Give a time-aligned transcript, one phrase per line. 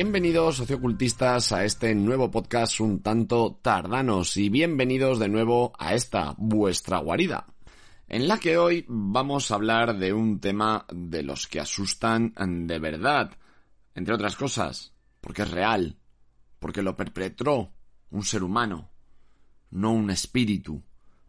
[0.00, 6.36] Bienvenidos sociocultistas a este nuevo podcast un tanto tardanos y bienvenidos de nuevo a esta
[6.38, 7.48] vuestra guarida,
[8.06, 12.32] en la que hoy vamos a hablar de un tema de los que asustan
[12.68, 13.32] de verdad,
[13.96, 15.96] entre otras cosas, porque es real,
[16.60, 17.72] porque lo perpetró
[18.10, 18.90] un ser humano,
[19.70, 20.80] no un espíritu,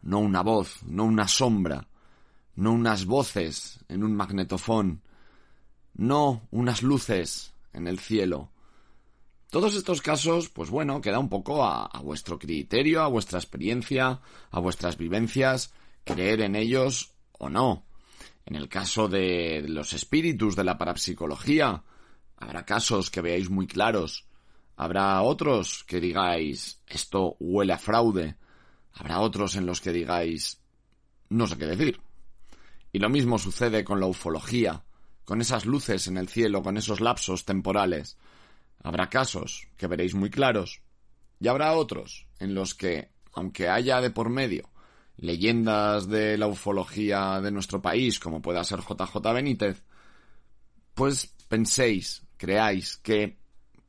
[0.03, 1.87] no una voz, no una sombra,
[2.53, 5.01] no unas voces en un magnetofón,
[5.95, 8.51] no unas luces en el cielo.
[9.49, 14.59] Todos estos casos, pues bueno, queda un poco a, vuestro criterio, a vuestra experiencia, a
[14.59, 17.85] vuestras vivencias, creer en ellos o no.
[18.45, 21.83] En el caso de los espíritus de la parapsicología,
[22.37, 24.27] habrá casos que veáis muy claros.
[24.75, 28.35] Habrá otros que digáis, esto huele a fraude.
[28.93, 30.61] Habrá otros en los que digáis,
[31.29, 31.99] no sé qué decir.
[32.91, 34.83] Y lo mismo sucede con la ufología
[35.29, 38.17] con esas luces en el cielo, con esos lapsos temporales.
[38.83, 40.81] Habrá casos que veréis muy claros
[41.39, 44.69] y habrá otros en los que, aunque haya de por medio
[45.21, 49.83] leyendas de la ufología de nuestro país, como pueda ser JJ Benítez,
[50.93, 53.37] pues penséis, creáis que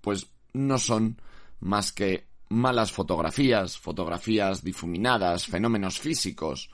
[0.01, 1.21] pues no son
[1.61, 6.71] más que malas fotografías, fotografías difuminadas, fenómenos físicos.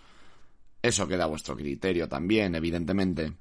[0.80, 3.34] Eso queda a vuestro criterio también, evidentemente.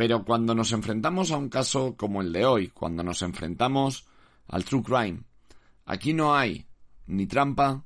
[0.00, 4.06] Pero cuando nos enfrentamos a un caso como el de hoy, cuando nos enfrentamos
[4.48, 5.24] al true crime,
[5.84, 6.66] aquí no hay
[7.04, 7.84] ni trampa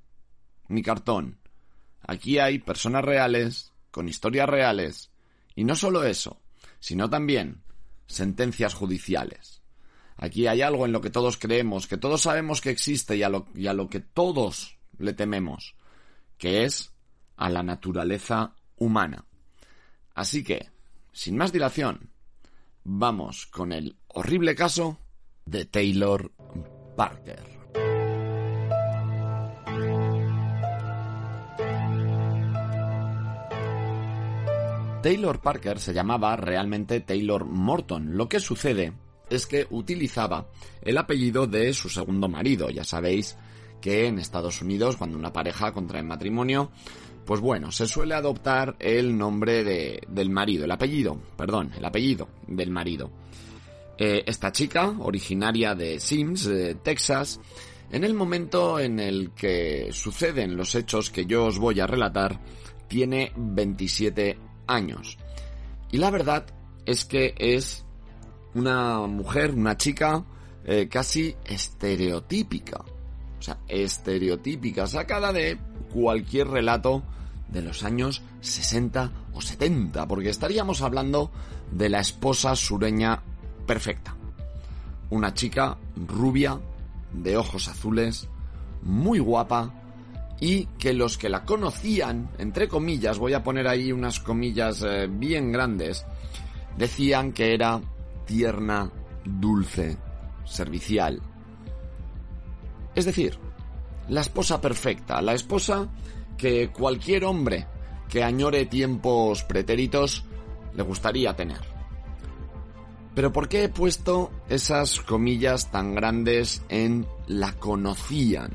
[0.69, 1.41] ni cartón.
[2.03, 5.11] Aquí hay personas reales, con historias reales,
[5.57, 6.41] y no solo eso,
[6.79, 7.65] sino también
[8.07, 9.61] sentencias judiciales.
[10.17, 13.29] Aquí hay algo en lo que todos creemos, que todos sabemos que existe y a
[13.29, 15.75] lo, y a lo que todos le tememos,
[16.39, 16.93] que es
[17.35, 19.25] a la naturaleza humana.
[20.15, 20.74] Así que,
[21.15, 22.11] sin más dilación,
[22.83, 24.99] vamos con el horrible caso
[25.47, 26.33] de Taylor
[26.97, 27.55] Parker.
[35.03, 38.17] Taylor Parker se llamaba realmente Taylor Morton.
[38.17, 38.95] Lo que sucede
[39.31, 40.49] es que utilizaba
[40.83, 42.71] el apellido de su segundo marido.
[42.71, 43.37] Ya sabéis
[43.81, 46.73] que en Estados Unidos, cuando una pareja contrae matrimonio,
[47.25, 52.29] pues bueno, se suele adoptar el nombre de, del marido, el apellido, perdón, el apellido
[52.47, 53.11] del marido.
[53.97, 57.41] Eh, esta chica, originaria de Sims, de Texas,
[57.91, 62.41] en el momento en el que suceden los hechos que yo os voy a relatar,
[62.89, 65.17] tiene 27 años.
[65.93, 66.47] Y la verdad
[66.85, 67.85] es que es
[68.55, 70.25] una mujer, una chica
[70.65, 72.85] eh, casi estereotípica.
[73.39, 75.59] O sea, estereotípica, sacada de
[75.95, 77.05] cualquier relato
[77.49, 81.31] de los años 60 o 70, porque estaríamos hablando
[81.71, 83.23] de la esposa sureña
[83.65, 84.17] perfecta.
[85.11, 86.59] Una chica rubia,
[87.13, 88.29] de ojos azules,
[88.83, 89.73] muy guapa,
[90.41, 95.07] y que los que la conocían, entre comillas, voy a poner ahí unas comillas eh,
[95.09, 96.05] bien grandes,
[96.77, 97.81] decían que era
[98.27, 98.91] tierna,
[99.25, 99.97] dulce,
[100.45, 101.23] servicial.
[102.97, 103.39] Es decir,
[104.09, 105.89] la esposa perfecta, la esposa
[106.37, 107.67] que cualquier hombre
[108.09, 110.25] que añore tiempos pretéritos
[110.75, 111.61] le gustaría tener.
[113.15, 118.53] Pero ¿por qué he puesto esas comillas tan grandes en la conocían?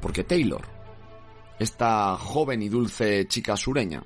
[0.00, 0.62] Porque Taylor,
[1.58, 4.04] esta joven y dulce chica sureña,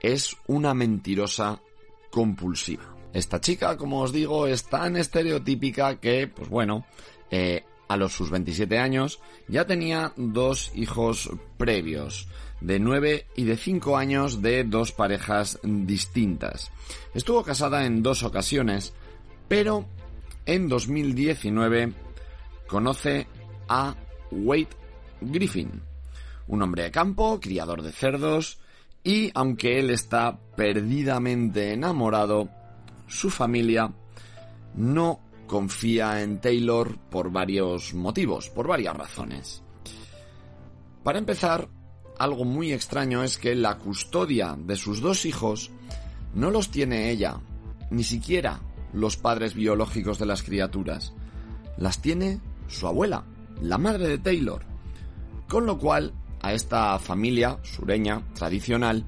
[0.00, 1.60] es una mentirosa
[2.10, 2.94] compulsiva.
[3.12, 6.84] Esta chica, como os digo, es tan estereotípica que, pues bueno,
[7.30, 12.28] eh, a los sus 27 años, ya tenía dos hijos previos,
[12.60, 16.70] de 9 y de 5 años de dos parejas distintas.
[17.12, 18.94] Estuvo casada en dos ocasiones,
[19.48, 19.84] pero
[20.46, 21.92] en 2019
[22.66, 23.26] conoce
[23.68, 23.94] a
[24.30, 24.68] Wade
[25.20, 25.82] Griffin,
[26.48, 28.58] un hombre de campo, criador de cerdos,
[29.02, 32.48] y aunque él está perdidamente enamorado,
[33.06, 33.92] su familia
[34.74, 35.20] no
[35.54, 39.62] confía en Taylor por varios motivos, por varias razones.
[41.04, 41.68] Para empezar,
[42.18, 45.70] algo muy extraño es que la custodia de sus dos hijos
[46.34, 47.36] no los tiene ella,
[47.90, 48.62] ni siquiera
[48.92, 51.14] los padres biológicos de las criaturas.
[51.76, 53.22] Las tiene su abuela,
[53.62, 54.62] la madre de Taylor.
[55.48, 59.04] Con lo cual, a esta familia sureña tradicional,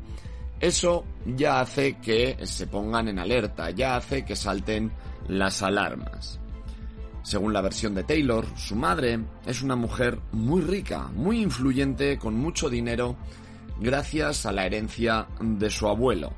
[0.60, 4.92] eso ya hace que se pongan en alerta, ya hace que salten
[5.28, 6.40] las alarmas.
[7.22, 12.34] Según la versión de Taylor, su madre es una mujer muy rica, muy influyente, con
[12.36, 13.16] mucho dinero,
[13.80, 16.32] gracias a la herencia de su abuelo,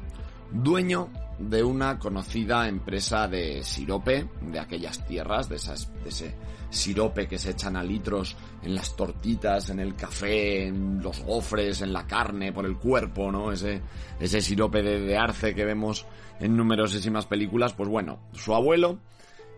[0.51, 6.35] dueño de una conocida empresa de sirope de aquellas tierras, de, esas, de ese
[6.71, 11.81] sirope que se echan a litros en las tortitas, en el café, en los gofres,
[11.81, 13.53] en la carne, por el cuerpo, ¿no?
[13.53, 13.81] Ese,
[14.19, 16.07] ese sirope de, de arce que vemos
[16.41, 17.73] en numerosísimas películas.
[17.73, 18.99] Pues bueno, su abuelo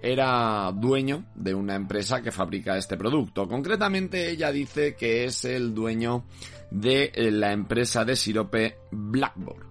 [0.02, 3.48] era dueño de una empresa que fabrica este producto.
[3.48, 6.24] Concretamente ella dice que es el dueño
[6.70, 9.66] de la empresa de sirope Blackboard,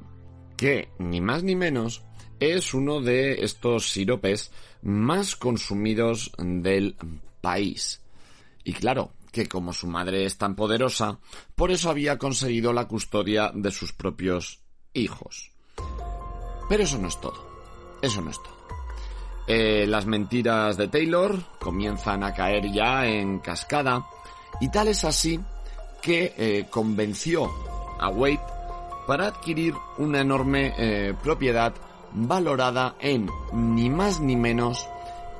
[0.55, 2.03] que ni más ni menos
[2.39, 4.51] es uno de estos siropes
[4.81, 6.95] más consumidos del
[7.41, 8.01] país.
[8.63, 11.19] Y claro, que como su madre es tan poderosa,
[11.55, 14.61] por eso había conseguido la custodia de sus propios
[14.93, 15.51] hijos.
[16.69, 17.43] Pero eso no es todo.
[18.01, 18.59] Eso no es todo.
[19.47, 24.05] Eh, las mentiras de Taylor comienzan a caer ya en cascada
[24.61, 25.39] y tal es así
[26.03, 27.51] que eh, convenció
[27.99, 28.39] a Wade
[29.07, 31.73] para adquirir una enorme eh, propiedad
[32.13, 34.87] valorada en ni más ni menos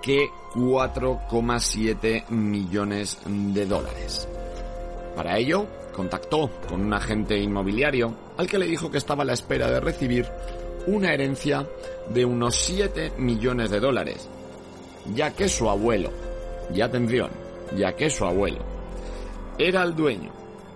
[0.01, 4.27] que 4,7 millones de dólares.
[5.15, 9.33] Para ello, contactó con un agente inmobiliario al que le dijo que estaba a la
[9.33, 10.27] espera de recibir
[10.87, 11.67] una herencia
[12.09, 14.27] de unos 7 millones de dólares,
[15.13, 16.11] ya que su abuelo,
[16.73, 17.29] y atención,
[17.75, 18.59] ya que su abuelo,
[19.57, 20.31] era el dueño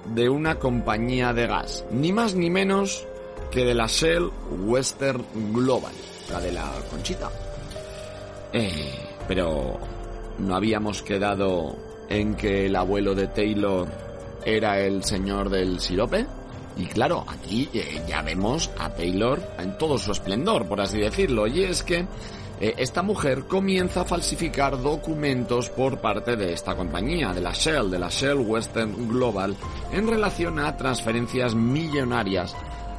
[0.06, 3.06] de una compañía de gas, ni más ni menos
[3.52, 4.30] que de la Shell
[4.66, 5.24] Western
[5.54, 5.94] Global,
[6.30, 7.30] la de la Conchita.
[8.52, 8.92] Eh,
[9.28, 9.80] pero
[10.40, 11.76] no habíamos quedado
[12.10, 13.88] en que el abuelo de Taylor
[14.46, 16.26] era el señor del sirope.
[16.78, 21.46] Y claro, aquí eh, ya vemos a Taylor en todo su esplendor, por así decirlo.
[21.48, 22.08] Y es que
[22.60, 27.92] eh, esta mujer comienza a falsificar documentos por parte de esta compañía, de la Shell,
[27.92, 29.56] de la Shell Western Global,
[29.92, 32.56] en relación a transferencias millonarias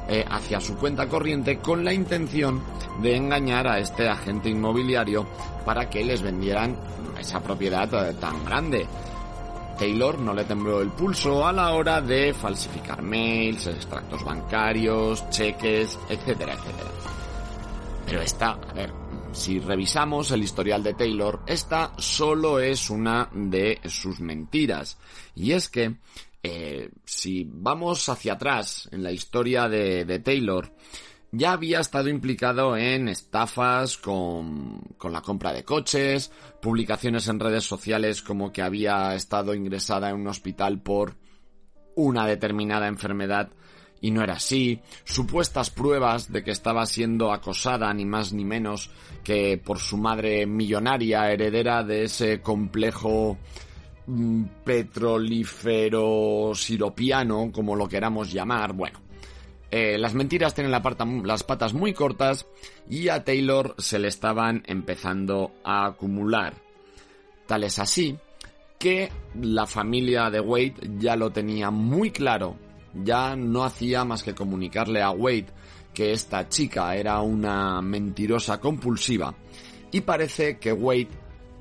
[0.07, 2.63] eh, hacia su cuenta corriente con la intención
[3.01, 5.25] de engañar a este agente inmobiliario
[5.65, 6.77] para que les vendieran
[7.19, 8.85] esa propiedad tan grande.
[9.77, 15.97] Taylor no le tembló el pulso a la hora de falsificar mails, extractos bancarios, cheques,
[16.09, 16.89] etcétera, etcétera.
[18.05, 18.93] Pero esta, a ver,
[19.31, 24.97] si revisamos el historial de Taylor, esta solo es una de sus mentiras.
[25.35, 25.95] Y es que,
[26.43, 30.71] eh, si vamos hacia atrás en la historia de, de Taylor,
[31.31, 36.31] ya había estado implicado en estafas con, con, la compra de coches,
[36.61, 41.15] publicaciones en redes sociales como que había estado ingresada en un hospital por
[41.95, 43.49] una determinada enfermedad
[44.01, 48.91] y no era así, supuestas pruebas de que estaba siendo acosada ni más ni menos
[49.23, 53.37] que por su madre millonaria heredera de ese complejo
[54.05, 58.99] mm, petrolífero siropiano, como lo queramos llamar, bueno,
[59.77, 62.47] eh, las mentiras tienen las patas muy cortas
[62.89, 66.53] y a Taylor se le estaban empezando a acumular.
[67.45, 68.17] Tal es así
[68.79, 72.55] que la familia de Wade ya lo tenía muy claro,
[72.93, 75.47] ya no hacía más que comunicarle a Wade
[75.93, 79.35] que esta chica era una mentirosa compulsiva
[79.91, 81.09] y parece que Wade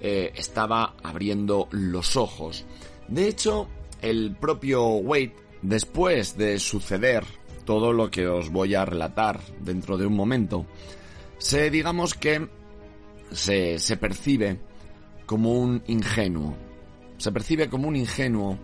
[0.00, 2.64] eh, estaba abriendo los ojos.
[3.08, 3.66] De hecho,
[4.02, 7.24] el propio Wade, después de suceder
[7.64, 10.66] todo lo que os voy a relatar dentro de un momento,
[11.38, 12.48] se digamos que
[13.30, 14.60] se, se percibe
[15.26, 16.56] como un ingenuo.
[17.18, 18.58] Se percibe como un ingenuo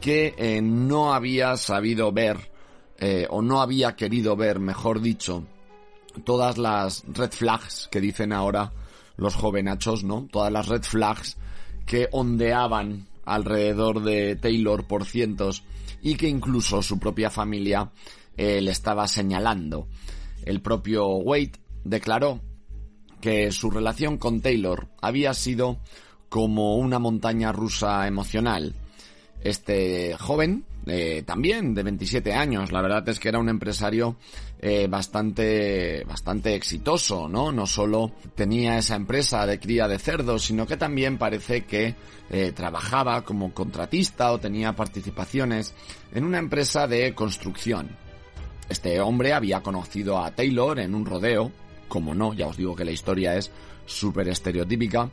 [0.00, 2.50] que eh, no había sabido ver,
[2.98, 5.44] eh, o no había querido ver, mejor dicho,
[6.24, 8.72] todas las red flags que dicen ahora
[9.16, 10.26] los jovenachos, ¿no?
[10.30, 11.36] Todas las red flags
[11.86, 15.64] que ondeaban alrededor de Taylor por cientos
[16.02, 17.90] y que incluso su propia familia
[18.36, 19.88] eh, le estaba señalando.
[20.44, 21.52] El propio Wade
[21.84, 22.40] declaró
[23.20, 25.78] que su relación con Taylor había sido
[26.28, 28.74] como una montaña rusa emocional.
[29.42, 34.16] Este joven, eh, también de 27 años, la verdad es que era un empresario
[34.60, 37.52] eh, bastante, bastante exitoso, ¿no?
[37.52, 41.94] No solo tenía esa empresa de cría de cerdos, sino que también parece que
[42.54, 45.74] trabajaba como contratista o tenía participaciones
[46.14, 47.90] en una empresa de construcción.
[48.72, 51.52] Este hombre había conocido a Taylor en un rodeo,
[51.88, 53.50] como no, ya os digo que la historia es
[53.84, 55.10] súper estereotípica,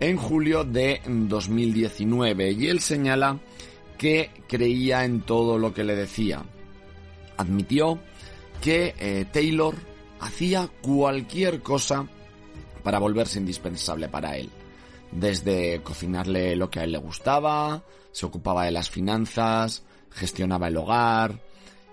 [0.00, 3.38] en julio de 2019 y él señala
[3.96, 6.42] que creía en todo lo que le decía.
[7.36, 8.00] Admitió
[8.60, 9.76] que eh, Taylor
[10.18, 12.08] hacía cualquier cosa
[12.82, 14.50] para volverse indispensable para él.
[15.12, 20.76] Desde cocinarle lo que a él le gustaba, se ocupaba de las finanzas, gestionaba el
[20.76, 21.40] hogar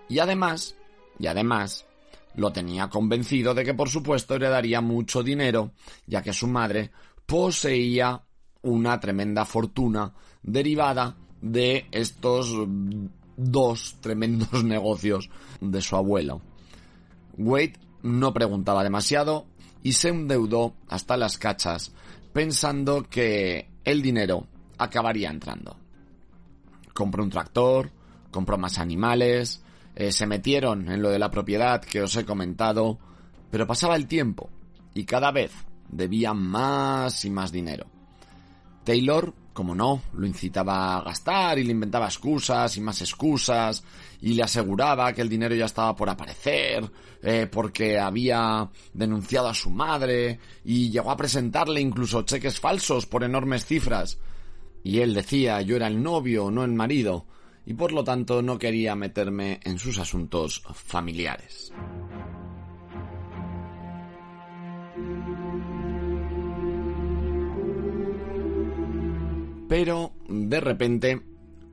[0.09, 0.76] y además
[1.19, 1.85] y además
[2.35, 5.71] lo tenía convencido de que por supuesto heredaría mucho dinero,
[6.05, 6.91] ya que su madre
[7.25, 8.21] poseía
[8.61, 12.53] una tremenda fortuna derivada de estos
[13.35, 16.41] dos tremendos negocios de su abuelo.
[17.37, 19.47] Wade no preguntaba demasiado
[19.83, 21.91] y se endeudó hasta las cachas
[22.33, 24.47] pensando que el dinero
[24.77, 25.77] acabaría entrando.
[26.93, 27.91] Compró un tractor,
[28.31, 29.63] compró más animales,
[29.97, 32.99] eh, se metieron en lo de la propiedad que os he comentado,
[33.49, 34.49] pero pasaba el tiempo
[34.93, 35.51] y cada vez
[35.89, 37.87] debía más y más dinero.
[38.83, 43.83] Taylor como no, lo incitaba a gastar y le inventaba excusas y más excusas
[44.21, 46.87] y le aseguraba que el dinero ya estaba por aparecer
[47.23, 53.23] eh, porque había denunciado a su madre y llegó a presentarle incluso cheques falsos por
[53.23, 54.19] enormes cifras.
[54.83, 57.25] Y él decía yo era el novio, no el marido,
[57.67, 61.73] y por lo tanto no quería meterme en sus asuntos familiares.
[69.67, 71.21] Pero, de repente,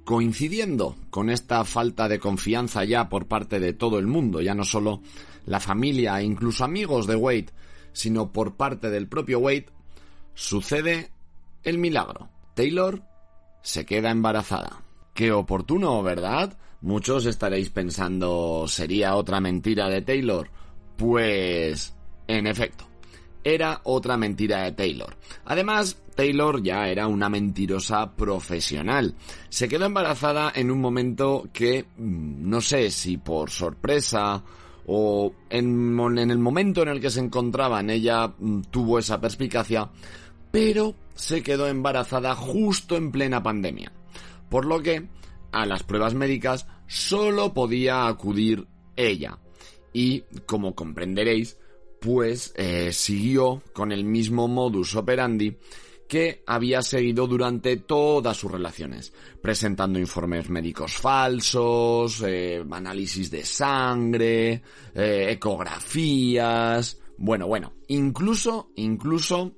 [0.02, 4.64] coincidiendo con esta falta de confianza ya por parte de todo el mundo, ya no
[4.64, 5.00] solo
[5.46, 7.52] la familia e incluso amigos de Wade,
[7.92, 9.66] sino por parte del propio Wade,
[10.34, 11.12] sucede
[11.62, 12.28] el milagro.
[12.54, 13.00] Taylor
[13.62, 14.83] se queda embarazada.
[15.14, 16.58] Qué oportuno, ¿verdad?
[16.80, 20.50] Muchos estaréis pensando, ¿sería otra mentira de Taylor?
[20.96, 21.94] Pues,
[22.26, 22.84] en efecto,
[23.44, 25.16] era otra mentira de Taylor.
[25.44, 29.14] Además, Taylor ya era una mentirosa profesional.
[29.50, 34.42] Se quedó embarazada en un momento que mm, no sé si por sorpresa
[34.86, 39.88] o en, el momento en el que se encontraban ella mm, tuvo esa perspicacia,
[40.50, 43.92] pero se quedó embarazada justo en plena pandemia.
[44.48, 45.08] Por lo que
[45.52, 49.38] a las pruebas médicas solo podía acudir ella.
[49.92, 51.58] Y, como comprenderéis,
[52.00, 55.56] pues eh, siguió con el mismo modus operandi
[56.08, 64.62] que había seguido durante todas sus relaciones, presentando informes médicos falsos, eh, análisis de sangre,
[64.94, 69.56] eh, ecografías, bueno, bueno, incluso, incluso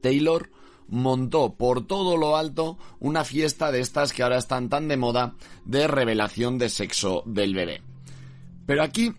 [0.00, 0.50] Taylor
[0.88, 5.34] montó por todo lo alto una fiesta de estas que ahora están tan de moda
[5.64, 7.82] de revelación de sexo del bebé.
[8.66, 9.14] Pero aquí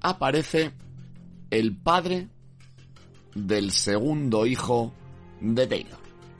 [0.00, 0.72] aparece
[1.50, 2.28] el padre
[3.34, 4.92] del segundo hijo
[5.40, 5.98] de Taylor.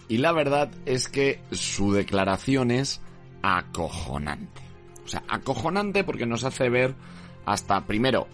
[0.08, 3.00] Y la verdad es que su declaración es
[3.42, 4.62] acojonante.
[5.04, 6.94] O sea, acojonante porque nos hace ver
[7.46, 8.26] hasta primero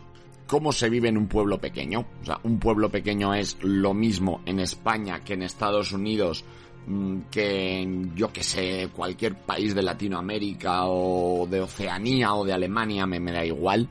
[0.47, 2.07] cómo se vive en un pueblo pequeño.
[2.23, 6.45] O sea, un pueblo pequeño es lo mismo en España que en Estados Unidos,
[6.87, 12.53] mm, que en, yo que sé, cualquier país de Latinoamérica o de Oceanía o de
[12.53, 13.89] Alemania, me, me da igual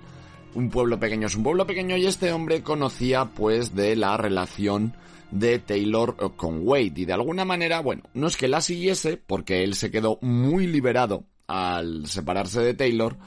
[0.56, 4.94] un pueblo pequeño es un pueblo pequeño y este hombre conocía pues de la relación
[5.32, 9.18] de Taylor eh, con Wade y de alguna manera, bueno, no es que la siguiese
[9.18, 13.18] porque él se quedó muy liberado al separarse de Taylor,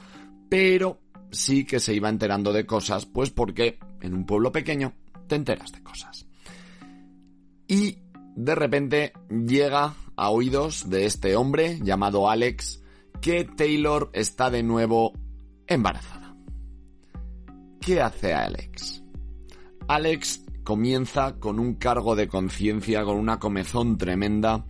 [0.49, 0.99] pero
[1.37, 4.93] sí que se iba enterando de cosas, pues porque en un pueblo pequeño
[5.27, 6.27] te enteras de cosas.
[7.67, 7.99] Y
[8.35, 12.81] de repente llega a oídos de este hombre llamado Alex
[13.21, 15.13] que Taylor está de nuevo
[15.67, 16.35] embarazada.
[17.81, 19.03] ¿Qué hace Alex?
[19.87, 24.65] Alex comienza con un cargo de conciencia, con una comezón tremenda,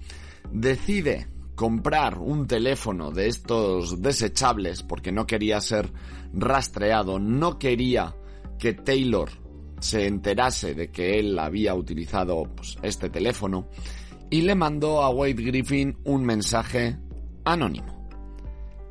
[0.51, 5.91] decide comprar un teléfono de estos desechables porque no quería ser
[6.33, 8.15] rastreado, no quería
[8.57, 9.29] que Taylor
[9.79, 13.67] se enterase de que él había utilizado pues, este teléfono
[14.29, 16.97] y le mandó a Wade Griffin un mensaje
[17.45, 18.09] anónimo.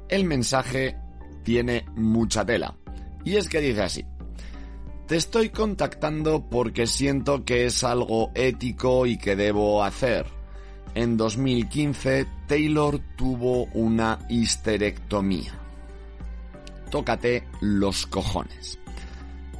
[0.08, 0.96] El mensaje
[1.42, 2.76] tiene mucha tela
[3.24, 4.04] y es que dice así.
[5.08, 10.26] Te estoy contactando porque siento que es algo ético y que debo hacer.
[10.94, 15.65] En 2015, Taylor tuvo una histerectomía.
[16.90, 18.78] Tócate los cojones.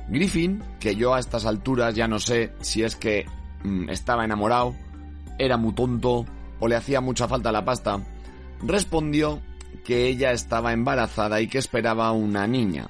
[0.09, 3.27] Griffin, que yo a estas alturas ya no sé si es que
[3.65, 4.75] mm, estaba enamorado,
[5.39, 6.25] era muy tonto
[6.61, 8.01] o le hacía mucha falta la pasta,
[8.63, 9.41] respondió
[9.85, 12.89] que ella estaba embarazada y que esperaba una niña.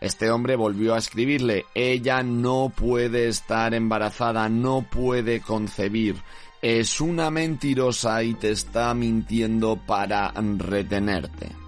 [0.00, 6.16] Este hombre volvió a escribirle, ella no puede estar embarazada, no puede concebir,
[6.60, 11.65] es una mentirosa y te está mintiendo para retenerte.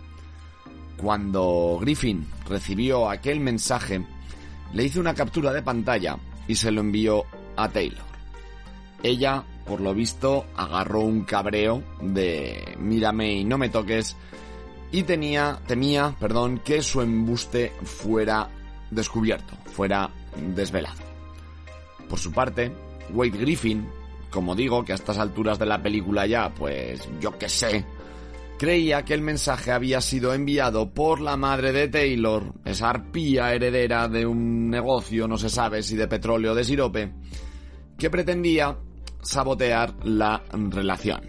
[1.01, 4.05] Cuando Griffin recibió aquel mensaje,
[4.73, 7.25] le hizo una captura de pantalla y se lo envió
[7.57, 8.05] a Taylor.
[9.03, 14.17] Ella, por lo visto, agarró un cabreo de mírame y no me toques
[14.91, 18.49] y tenía, temía, perdón, que su embuste fuera
[18.91, 20.11] descubierto, fuera
[20.55, 21.03] desvelado.
[22.09, 22.73] Por su parte,
[23.13, 23.87] Wade Griffin,
[24.31, 27.85] como digo, que a estas alturas de la película ya, pues yo qué sé,
[28.59, 34.09] creía que el mensaje había sido enviado por la madre de Taylor, esa arpía heredera
[34.09, 37.13] de un negocio, no se sabe si de petróleo o de sirope,
[37.97, 38.77] que pretendía
[39.23, 41.21] sabotear la relación.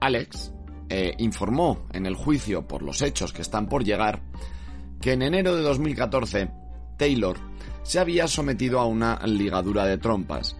[0.00, 0.52] Alex
[0.88, 4.22] eh, informó en el juicio por los hechos que están por llegar
[5.00, 6.50] que en enero de 2014
[6.96, 7.36] Taylor
[7.82, 10.56] se había sometido a una ligadura de trompas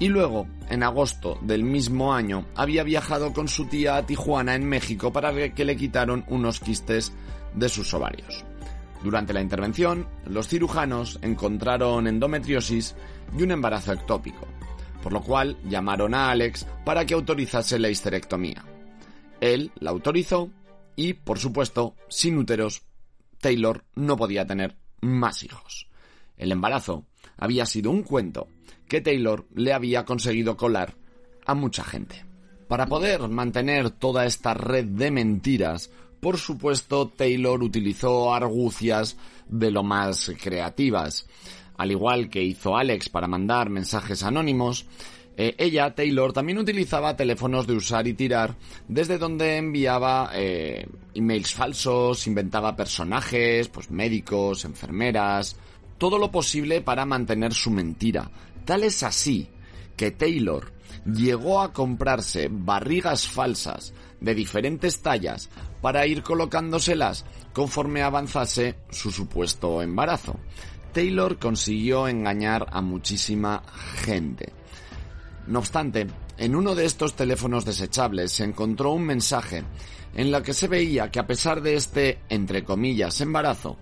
[0.00, 4.66] y luego, en agosto del mismo año, había viajado con su tía a Tijuana, en
[4.68, 7.12] México, para que le quitaron unos quistes
[7.54, 8.44] de sus ovarios.
[9.04, 12.96] Durante la intervención, los cirujanos encontraron endometriosis
[13.38, 14.48] y un embarazo ectópico,
[15.02, 18.64] por lo cual llamaron a Alex para que autorizase la histerectomía.
[19.40, 20.50] Él la autorizó
[20.96, 22.82] y, por supuesto, sin úteros,
[23.40, 25.86] Taylor no podía tener más hijos.
[26.36, 27.04] El embarazo
[27.36, 28.48] había sido un cuento
[28.88, 30.94] que Taylor le había conseguido colar
[31.46, 32.24] a mucha gente.
[32.68, 39.16] Para poder mantener toda esta red de mentiras, por supuesto Taylor utilizó argucias
[39.48, 41.26] de lo más creativas.
[41.76, 44.86] Al igual que hizo Alex para mandar mensajes anónimos,
[45.36, 48.54] eh, ella, Taylor, también utilizaba teléfonos de usar y tirar,
[48.86, 55.56] desde donde enviaba eh, emails falsos, inventaba personajes, pues médicos, enfermeras,
[55.98, 58.30] todo lo posible para mantener su mentira.
[58.64, 59.48] Tal es así
[59.96, 60.72] que Taylor
[61.04, 69.82] llegó a comprarse barrigas falsas de diferentes tallas para ir colocándoselas conforme avanzase su supuesto
[69.82, 70.36] embarazo.
[70.92, 73.62] Taylor consiguió engañar a muchísima
[73.96, 74.52] gente.
[75.46, 76.06] No obstante,
[76.38, 79.62] en uno de estos teléfonos desechables se encontró un mensaje
[80.14, 83.76] en la que se veía que a pesar de este, entre comillas, embarazo,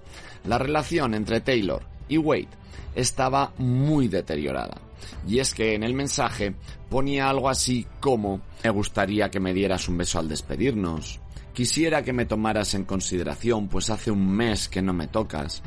[0.44, 2.48] la relación entre Taylor y Wade
[2.94, 4.80] estaba muy deteriorada.
[5.26, 6.54] Y es que en el mensaje
[6.88, 11.20] ponía algo así como me gustaría que me dieras un beso al despedirnos.
[11.52, 15.62] Quisiera que me tomaras en consideración, pues hace un mes que no me tocas.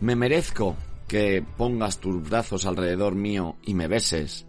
[0.00, 4.46] Me merezco que pongas tus brazos alrededor mío y me beses.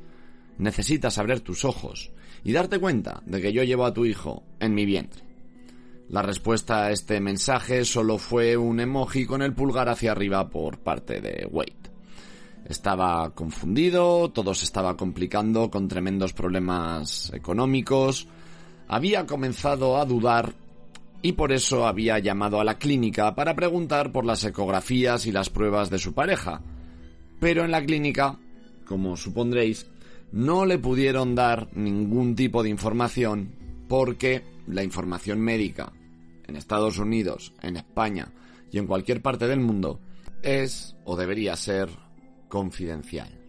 [0.57, 2.11] Necesitas abrir tus ojos
[2.43, 5.30] y darte cuenta de que yo llevo a tu hijo en mi vientre.
[6.11, 10.77] La respuesta a este mensaje solo fue un emoji con el pulgar hacia arriba por
[10.79, 11.89] parte de Wade.
[12.65, 18.27] Estaba confundido, todo se estaba complicando con tremendos problemas económicos,
[18.89, 20.53] había comenzado a dudar
[21.21, 25.49] y por eso había llamado a la clínica para preguntar por las ecografías y las
[25.49, 26.61] pruebas de su pareja.
[27.39, 28.37] Pero en la clínica,
[28.85, 29.87] como supondréis,
[30.33, 33.55] no le pudieron dar ningún tipo de información
[33.87, 35.93] porque la información médica
[36.51, 38.33] en Estados Unidos, en España
[38.71, 40.01] y en cualquier parte del mundo
[40.43, 41.89] es o debería ser
[42.49, 43.41] confidencial.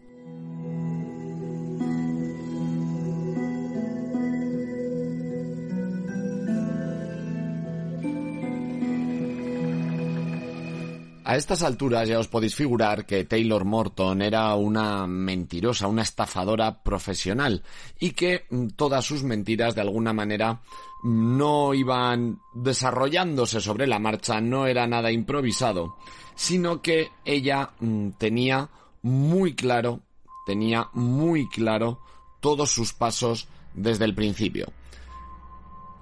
[11.25, 16.83] A estas alturas ya os podéis figurar que Taylor Morton era una mentirosa, una estafadora
[16.83, 17.63] profesional
[17.99, 18.45] y que
[18.77, 20.61] todas sus mentiras de alguna manera
[21.03, 25.97] no iban desarrollándose sobre la marcha, no era nada improvisado,
[26.35, 28.71] sino que ella mm, tenía
[29.03, 30.01] muy claro,
[30.47, 32.01] tenía muy claro
[32.41, 34.73] todos sus pasos desde el principio.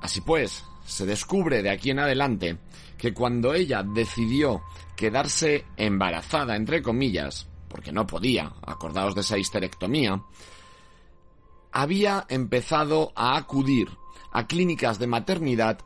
[0.03, 2.59] Así pues, se descubre de aquí en adelante
[2.99, 4.63] que cuando ella decidió
[4.97, 10.23] quedarse embarazada, entre comillas, porque no podía, acordaos de esa histerectomía,
[11.73, 13.89] había empezado a acudir
[14.33, 15.79] a clínicas de maternidad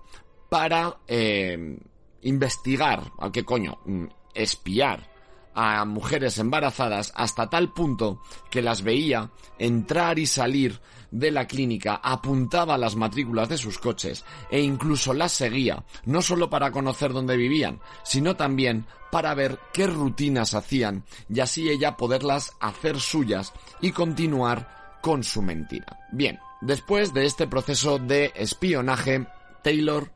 [0.48, 1.78] para eh,
[2.22, 4.04] investigar, a qué coño, mm,
[4.34, 5.14] espiar
[5.54, 10.80] a mujeres embarazadas hasta tal punto que las veía entrar y salir
[11.10, 16.50] de la clínica, apuntaba las matrículas de sus coches e incluso las seguía, no solo
[16.50, 22.52] para conocer dónde vivían, sino también para ver qué rutinas hacían y así ella poderlas
[22.58, 26.00] hacer suyas y continuar con su mentira.
[26.10, 29.26] Bien, después de este proceso de espionaje,
[29.62, 30.10] Taylor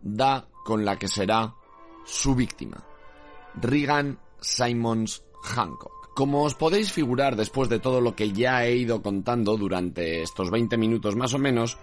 [0.00, 1.54] da con la que será
[2.04, 2.84] su víctima,
[3.54, 6.14] Regan Simons Hancock.
[6.14, 10.50] Como os podéis figurar después de todo lo que ya he ido contando durante estos
[10.50, 11.78] 20 minutos más o menos,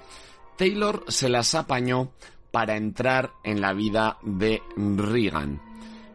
[0.58, 2.12] Taylor se las apañó
[2.52, 5.62] para entrar en la vida de Regan.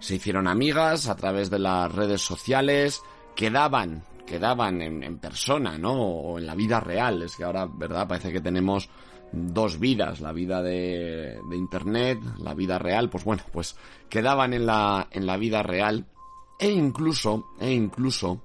[0.00, 3.02] Se hicieron amigas a través de las redes sociales,
[3.36, 5.92] quedaban, quedaban en, persona, ¿no?
[5.92, 7.22] O en la vida real.
[7.22, 8.06] Es que ahora, ¿verdad?
[8.06, 8.88] Parece que tenemos
[9.32, 13.10] dos vidas, la vida de, de internet, la vida real.
[13.10, 13.76] Pues bueno, pues
[14.08, 16.06] quedaban en la, en la vida real
[16.60, 18.42] E incluso, e incluso,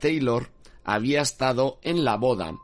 [0.00, 0.50] Taylor
[0.84, 2.58] había estado en la boda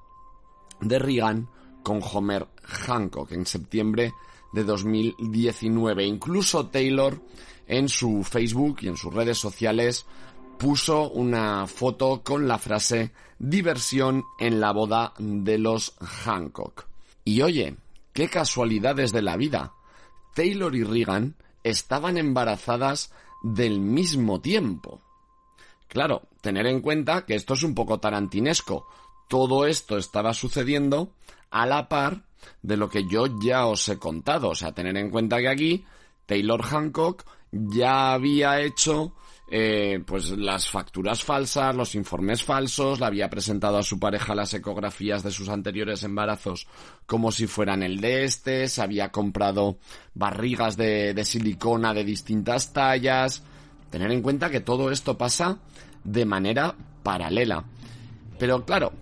[0.80, 1.48] de Reagan
[1.84, 4.12] con Homer Hancock en septiembre
[4.52, 6.04] de 2019.
[6.04, 7.22] Incluso Taylor
[7.68, 10.06] en su Facebook y en sus redes sociales
[10.60, 16.86] puso una foto con la frase diversión en la boda de los Hancock.
[17.24, 17.76] Y oye,
[18.12, 19.72] qué casualidades de la vida.
[20.34, 23.10] Taylor y Reagan estaban embarazadas
[23.42, 25.00] del mismo tiempo.
[25.88, 28.86] Claro, tener en cuenta que esto es un poco tarantinesco.
[29.30, 31.14] Todo esto estaba sucediendo
[31.50, 32.24] a la par
[32.60, 34.50] de lo que yo ya os he contado.
[34.50, 35.84] O sea, tener en cuenta que aquí
[36.26, 39.14] Taylor Hancock ya había hecho
[39.52, 44.54] eh, pues las facturas falsas, los informes falsos, le había presentado a su pareja las
[44.54, 46.68] ecografías de sus anteriores embarazos
[47.04, 49.78] como si fueran el de este, se había comprado
[50.14, 53.42] barrigas de, de silicona de distintas tallas.
[53.90, 55.58] Tener en cuenta que todo esto pasa
[56.04, 57.64] de manera paralela.
[58.38, 58.92] Pero claro,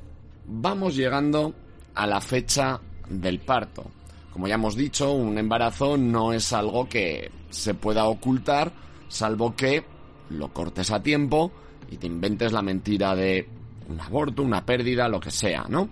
[0.47, 1.55] vamos llegando
[1.95, 2.81] a la fecha
[3.11, 3.85] del parto.
[4.33, 8.73] Como ya hemos dicho, un embarazo no es algo que se pueda ocultar,
[9.09, 9.85] salvo que
[10.31, 11.53] lo cortes a tiempo
[11.91, 13.49] y te inventes la mentira de
[13.89, 15.89] un aborto, una pérdida, lo que sea, ¿no?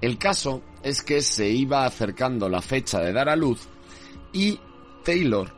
[0.00, 3.68] El caso es que se iba acercando la fecha de dar a luz
[4.32, 4.58] y
[5.04, 5.50] Taylor,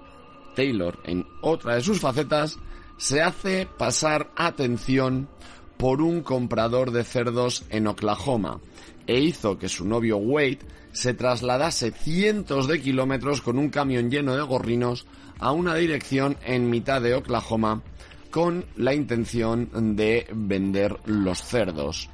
[0.55, 2.59] Taylor en otra de sus facetas,
[2.96, 5.29] se hace pasar atención
[5.77, 8.61] por un comprador de cerdos en Oklahoma
[9.07, 10.61] e hizo que su novio Wade
[10.92, 15.07] se trasladase cientos de kilómetros con un camión lleno de gorrinos
[15.40, 17.83] a una dirección en mitad de Oklahoma
[18.31, 22.09] con la intención de vender los cerdos.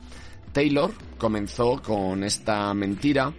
[0.53, 3.33] Taylor comenzó con esta mentira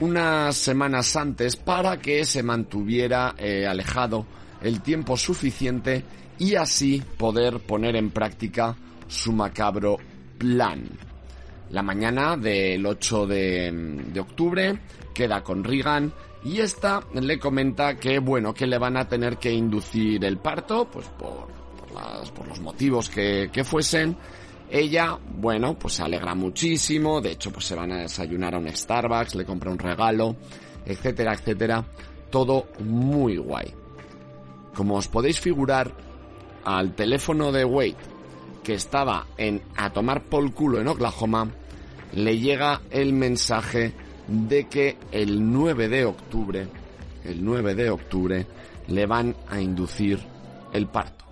[0.00, 4.26] unas semanas antes para que se mantuviera eh, alejado
[4.62, 6.02] el tiempo suficiente
[6.38, 9.98] y así poder poner en práctica su macabro
[10.38, 10.88] plan.
[11.70, 14.78] La mañana del 8 de, de octubre
[15.14, 16.12] queda con Regan
[16.48, 20.88] y esta le comenta que bueno que le van a tener que inducir el parto
[20.90, 21.58] pues por
[22.34, 24.16] por los motivos que, que fuesen,
[24.70, 28.68] ella, bueno, pues se alegra muchísimo, de hecho pues se van a desayunar a un
[28.68, 30.36] Starbucks, le compra un regalo,
[30.84, 31.84] etcétera, etcétera,
[32.30, 33.72] todo muy guay.
[34.74, 35.92] Como os podéis figurar,
[36.64, 37.96] al teléfono de Wade,
[38.62, 41.48] que estaba en a tomar por culo en Oklahoma,
[42.12, 43.94] le llega el mensaje
[44.28, 46.68] de que el 9 de octubre,
[47.24, 48.46] el 9 de octubre,
[48.88, 50.18] le van a inducir
[50.72, 51.24] el parto.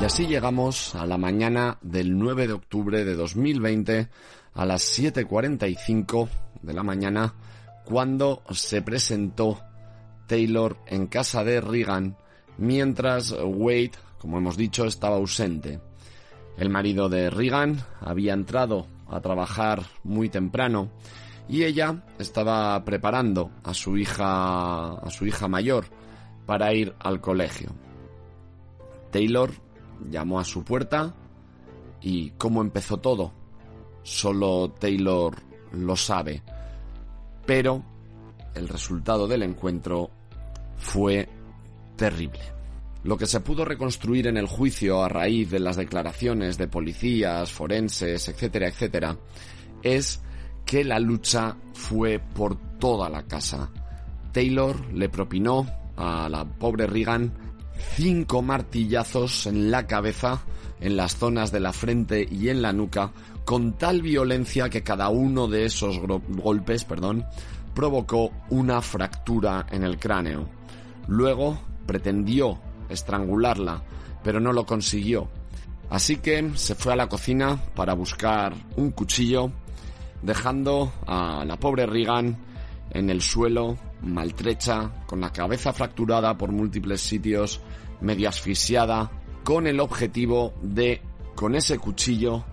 [0.00, 4.08] Y así llegamos a la mañana del 9 de octubre de 2020
[4.54, 6.28] a las 7.45
[6.62, 7.34] de la mañana
[7.84, 9.58] cuando se presentó
[10.26, 12.16] Taylor en casa de Reagan
[12.58, 15.80] mientras Wade, como hemos dicho, estaba ausente.
[16.56, 20.90] El marido de Reagan había entrado a trabajar muy temprano
[21.48, 25.86] y ella estaba preparando a su hija a su hija mayor
[26.46, 27.70] para ir al colegio.
[29.10, 29.50] Taylor
[30.10, 31.14] llamó a su puerta
[32.00, 33.32] y cómo empezó todo,
[34.02, 35.36] solo Taylor
[35.72, 36.42] lo sabe.
[37.46, 37.82] Pero
[38.54, 40.10] el resultado del encuentro
[40.76, 41.28] fue
[41.96, 42.40] terrible.
[43.04, 47.50] Lo que se pudo reconstruir en el juicio a raíz de las declaraciones de policías,
[47.50, 49.16] forenses, etcétera, etcétera,
[49.82, 50.22] es
[50.64, 53.70] que la lucha fue por toda la casa.
[54.32, 57.32] Taylor le propinó a la pobre Regan
[57.96, 60.42] cinco martillazos en la cabeza,
[60.80, 63.12] en las zonas de la frente y en la nuca,
[63.44, 67.26] con tal violencia que cada uno de esos golpes, perdón,
[67.74, 70.48] provocó una fractura en el cráneo.
[71.08, 72.58] Luego pretendió
[72.88, 73.82] estrangularla,
[74.22, 75.28] pero no lo consiguió.
[75.90, 79.50] Así que se fue a la cocina para buscar un cuchillo,
[80.22, 82.36] dejando a la pobre Regan
[82.90, 87.60] en el suelo, maltrecha, con la cabeza fracturada por múltiples sitios,
[88.00, 89.10] medio asfixiada,
[89.44, 91.02] con el objetivo de,
[91.34, 92.44] con ese cuchillo,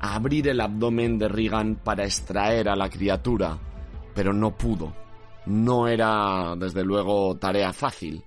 [0.00, 3.58] abrir el abdomen de Regan para extraer a la criatura,
[4.14, 4.94] pero no pudo.
[5.46, 8.22] No era, desde luego, tarea fácil.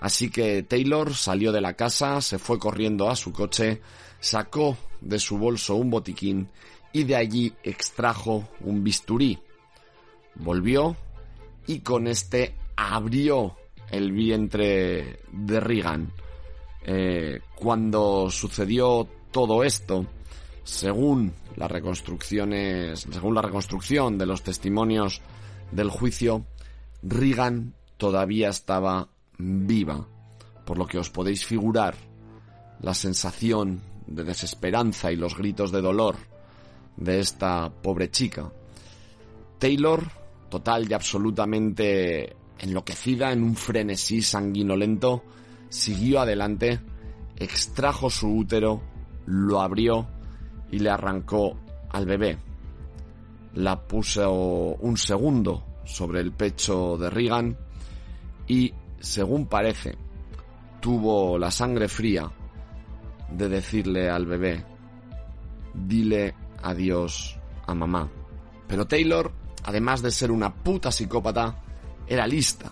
[0.00, 3.80] Así que Taylor salió de la casa, se fue corriendo a su coche,
[4.18, 6.48] sacó de su bolso un botiquín
[6.92, 9.38] y de allí extrajo un bisturí.
[10.34, 10.96] Volvió
[11.66, 13.56] y con este abrió
[13.90, 16.12] el vientre de Regan.
[16.82, 20.06] Eh, cuando sucedió todo esto,
[20.64, 25.20] según las reconstrucciones, según la reconstrucción de los testimonios
[25.72, 26.46] del juicio,
[27.02, 29.08] Regan todavía estaba
[29.38, 30.06] viva,
[30.64, 31.94] por lo que os podéis figurar
[32.80, 36.16] la sensación de desesperanza y los gritos de dolor
[36.96, 38.50] de esta pobre chica.
[39.58, 40.02] Taylor,
[40.48, 45.22] total y absolutamente enloquecida en un frenesí sanguinolento,
[45.68, 46.80] siguió adelante,
[47.36, 48.82] extrajo su útero,
[49.26, 50.08] lo abrió
[50.70, 51.56] y le arrancó
[51.90, 52.38] al bebé.
[53.54, 57.56] La puso un segundo sobre el pecho de Regan
[58.46, 59.96] y, según parece,
[60.80, 62.30] tuvo la sangre fría
[63.30, 64.64] de decirle al bebé,
[65.74, 68.08] dile adiós a mamá.
[68.66, 69.32] Pero Taylor,
[69.64, 71.62] además de ser una puta psicópata,
[72.06, 72.70] era lista.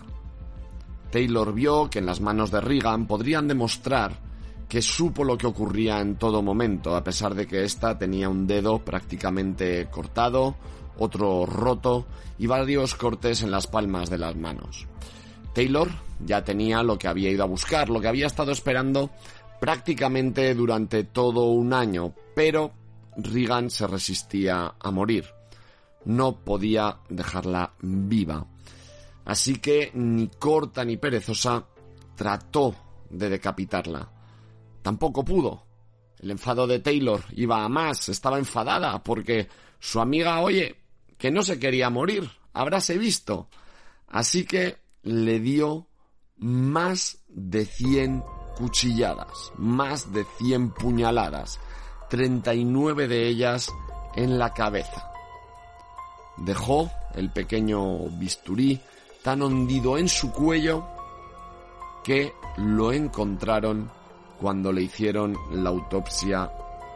[1.11, 4.28] Taylor vio que en las manos de Regan podrían demostrar
[4.69, 8.45] que supo lo que ocurría en todo momento, a pesar de que ésta tenía un
[8.45, 10.55] dedo prácticamente cortado,
[10.99, 12.05] otro roto
[12.37, 14.87] y varios cortes en las palmas de las manos.
[15.55, 15.89] Taylor
[16.23, 19.09] ya tenía lo que había ido a buscar, lo que había estado esperando
[19.59, 22.71] prácticamente durante todo un año, pero
[23.17, 25.25] Regan se resistía a morir.
[26.05, 28.45] No podía dejarla viva.
[29.25, 31.65] Así que ni corta ni perezosa
[32.15, 32.75] trató
[33.09, 34.18] de decapitarla.
[34.81, 35.65] Tampoco pudo.
[36.19, 39.47] El enfado de Taylor iba a más, estaba enfadada porque
[39.79, 40.75] su amiga, oye,
[41.17, 43.47] que no se quería morir, habráse visto.
[44.07, 45.87] Así que le dio
[46.37, 48.23] más de 100
[48.57, 51.59] cuchilladas, más de 100 puñaladas,
[52.09, 53.71] 39 de ellas
[54.15, 55.11] en la cabeza.
[56.37, 58.79] Dejó el pequeño bisturí
[59.23, 60.85] tan hundido en su cuello
[62.03, 63.91] que lo encontraron
[64.39, 66.51] cuando le hicieron la autopsia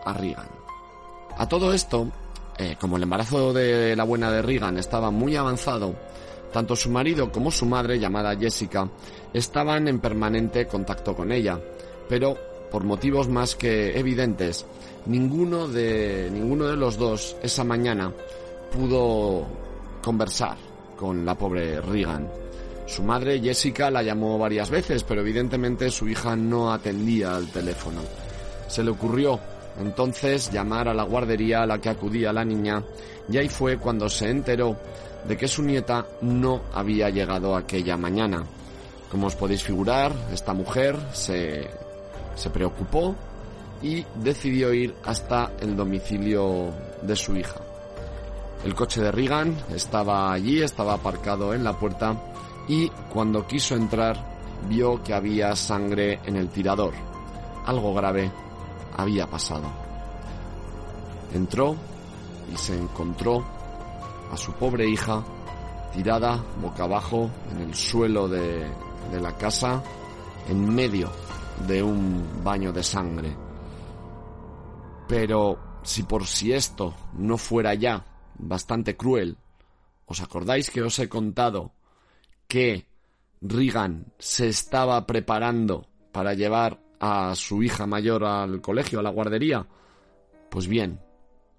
[0.06, 0.47] a Regan.
[1.38, 2.08] A todo esto,
[2.58, 5.95] eh, como el embarazo de la buena de Regan estaba muy avanzado,
[6.51, 8.88] tanto su marido como su madre, llamada Jessica,
[9.34, 11.60] estaban en permanente contacto con ella,
[12.08, 12.38] pero
[12.71, 14.65] por motivos más que evidentes,
[15.08, 18.12] ninguno de, ninguno de los dos esa mañana
[18.71, 19.45] pudo
[20.01, 20.58] conversar
[20.97, 22.42] con la pobre Regan.
[22.86, 28.02] Su madre, Jessica, la llamó varias veces, pero evidentemente su hija no atendía al teléfono.
[28.67, 29.39] Se le ocurrió
[29.80, 32.84] entonces llamar a la guardería a la que acudía la niña
[33.30, 34.78] y ahí fue cuando se enteró
[35.28, 38.43] de que su nieta no había llegado aquella mañana.
[39.10, 41.69] Como os podéis figurar, esta mujer se,
[42.36, 43.15] se preocupó
[43.82, 47.62] y decidió ir hasta el domicilio de su hija.
[48.65, 52.15] El coche de Regan estaba allí, estaba aparcado en la puerta
[52.67, 54.34] y cuando quiso entrar
[54.67, 56.93] vio que había sangre en el tirador.
[57.65, 58.32] Algo grave
[58.97, 59.65] había pasado.
[61.34, 61.76] Entró
[62.52, 63.43] y se encontró
[64.32, 65.23] a su pobre hija
[65.93, 68.65] tirada boca abajo en el suelo de,
[69.12, 69.84] de la casa
[70.47, 71.10] en medio
[71.67, 73.36] de un baño de sangre.
[75.08, 78.04] Pero si por si esto no fuera ya
[78.39, 79.38] bastante cruel,
[80.06, 81.71] ¿os acordáis que os he contado
[82.47, 82.88] que
[83.41, 89.67] Regan se estaba preparando para llevar a su hija mayor al colegio, a la guardería.
[90.49, 91.01] Pues bien,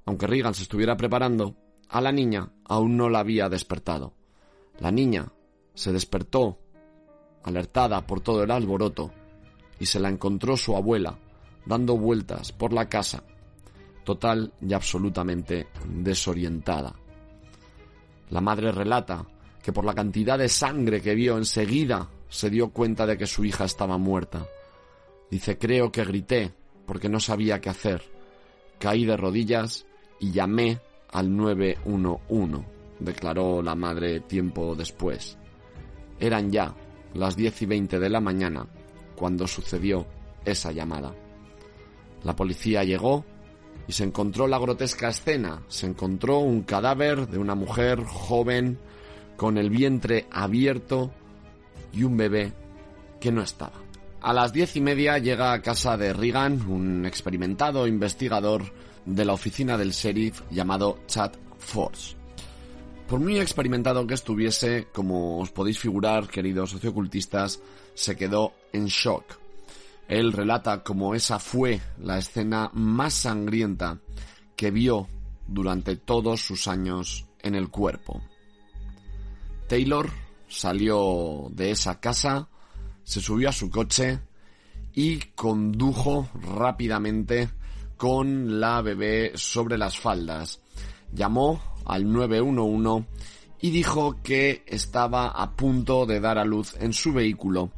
[0.07, 1.57] aunque Regan se estuviera preparando,
[1.89, 4.15] a la niña aún no la había despertado.
[4.79, 5.31] La niña
[5.75, 6.59] se despertó,
[7.43, 9.13] alertada por todo el alboroto,
[9.79, 11.19] y se la encontró su abuela,
[11.67, 13.23] dando vueltas por la casa,
[14.05, 16.95] total y absolutamente desorientada.
[18.31, 19.27] La madre relata
[19.65, 23.47] que por la cantidad de sangre que vio enseguida se dio cuenta de que su
[23.47, 24.47] hija estaba muerta.
[25.31, 26.53] Dice, creo que grité
[26.87, 28.03] porque no sabía qué hacer.
[28.79, 29.87] Caí de rodillas
[30.21, 32.63] y llamé al 911,
[32.99, 35.39] declaró la madre tiempo después.
[36.21, 36.75] Eran ya
[37.15, 38.67] las diez y veinte de la mañana
[39.17, 40.07] cuando sucedió
[40.45, 41.15] esa llamada.
[42.23, 43.25] La policía llegó
[43.89, 45.63] y se encontró la grotesca escena.
[45.69, 48.79] Se encontró un cadáver de una mujer joven
[49.37, 51.13] con el vientre abierto
[51.93, 52.53] y un bebé
[53.21, 53.85] que no estaba.
[54.21, 58.65] A las diez y media llega a casa de Regan un experimentado investigador
[59.05, 62.17] de la oficina del sheriff llamado Chad Force.
[63.09, 67.61] Por muy experimentado que estuviese, como os podéis figurar, queridos sociocultistas,
[67.93, 69.25] se quedó en shock.
[70.09, 73.99] Él relata cómo esa fue la escena más sangrienta
[74.57, 75.09] que vio
[75.47, 78.23] durante todos sus años en el cuerpo.
[79.69, 80.11] Taylor
[80.49, 82.49] salió de esa casa,
[83.03, 84.21] se subió a su coche
[84.95, 87.51] y condujo rápidamente
[87.97, 90.61] con la bebé sobre las faldas.
[91.13, 93.07] Llamó al 911
[93.61, 97.71] y dijo que estaba a punto de dar a luz en su vehículo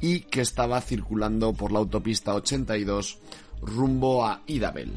[0.00, 3.18] y que estaba circulando por la autopista 82
[3.62, 4.92] rumbo a Idabel.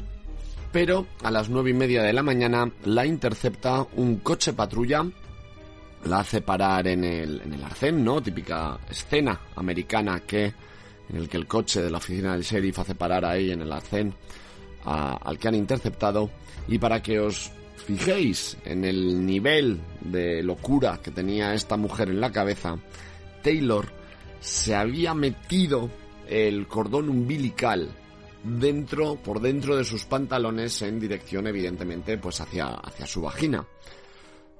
[0.72, 5.06] Pero a las nueve y media de la mañana la intercepta un coche patrulla,
[6.04, 8.22] la hace parar en el, en el arcén, ¿no?
[8.22, 10.52] Típica escena americana que
[11.08, 13.72] en el que el coche de la oficina del sheriff hace parar ahí en el
[13.72, 14.14] arcén
[14.84, 16.30] al que han interceptado
[16.68, 22.20] y para que os fijéis en el nivel de locura que tenía esta mujer en
[22.20, 22.76] la cabeza,
[23.42, 23.86] Taylor
[24.40, 25.90] se había metido
[26.28, 27.88] el cordón umbilical
[28.42, 33.66] dentro, por dentro de sus pantalones en dirección evidentemente pues hacia, hacia su vagina.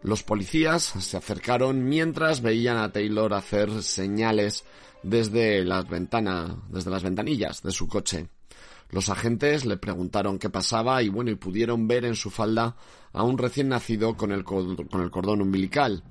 [0.06, 4.64] Los policías se acercaron mientras veían a Taylor hacer señales
[5.02, 8.28] desde las ventanas, desde las ventanillas de su coche.
[8.90, 12.76] Los agentes le preguntaron qué pasaba y bueno, y pudieron ver en su falda
[13.12, 16.04] a un recién nacido con el, con el cordón umbilical.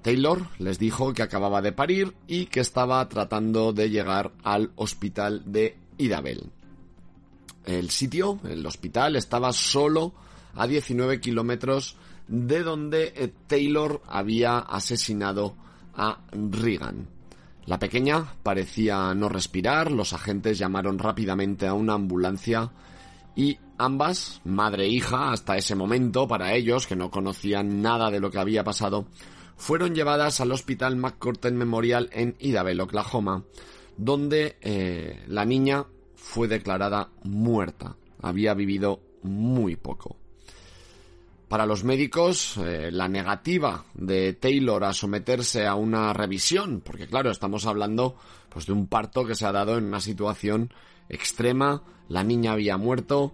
[0.00, 5.42] Taylor les dijo que acababa de parir y que estaba tratando de llegar al hospital
[5.44, 6.50] de Idabel.
[7.66, 10.14] El sitio, el hospital, estaba solo
[10.54, 15.56] a 19 kilómetros de donde eh, Taylor había asesinado
[15.94, 17.08] a Regan.
[17.66, 22.72] La pequeña parecía no respirar, los agentes llamaron rápidamente a una ambulancia
[23.36, 28.20] y ambas, madre e hija, hasta ese momento, para ellos, que no conocían nada de
[28.20, 29.06] lo que había pasado,
[29.56, 33.44] fueron llevadas al Hospital McCurtain Memorial en Idabel, Oklahoma,
[33.96, 37.96] donde eh, la niña fue declarada muerta.
[38.20, 40.16] Había vivido muy poco.
[41.48, 47.30] Para los médicos, eh, la negativa de Taylor a someterse a una revisión, porque claro,
[47.30, 48.16] estamos hablando
[48.48, 50.72] pues de un parto que se ha dado en una situación
[51.08, 53.32] extrema, la niña había muerto,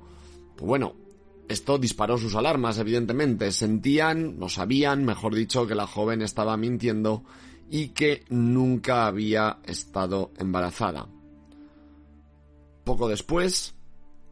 [0.57, 0.95] pues bueno,
[1.49, 3.51] esto disparó sus alarmas, evidentemente.
[3.51, 7.25] Sentían, no sabían, mejor dicho, que la joven estaba mintiendo
[7.69, 11.09] y que nunca había estado embarazada.
[12.85, 13.75] Poco después,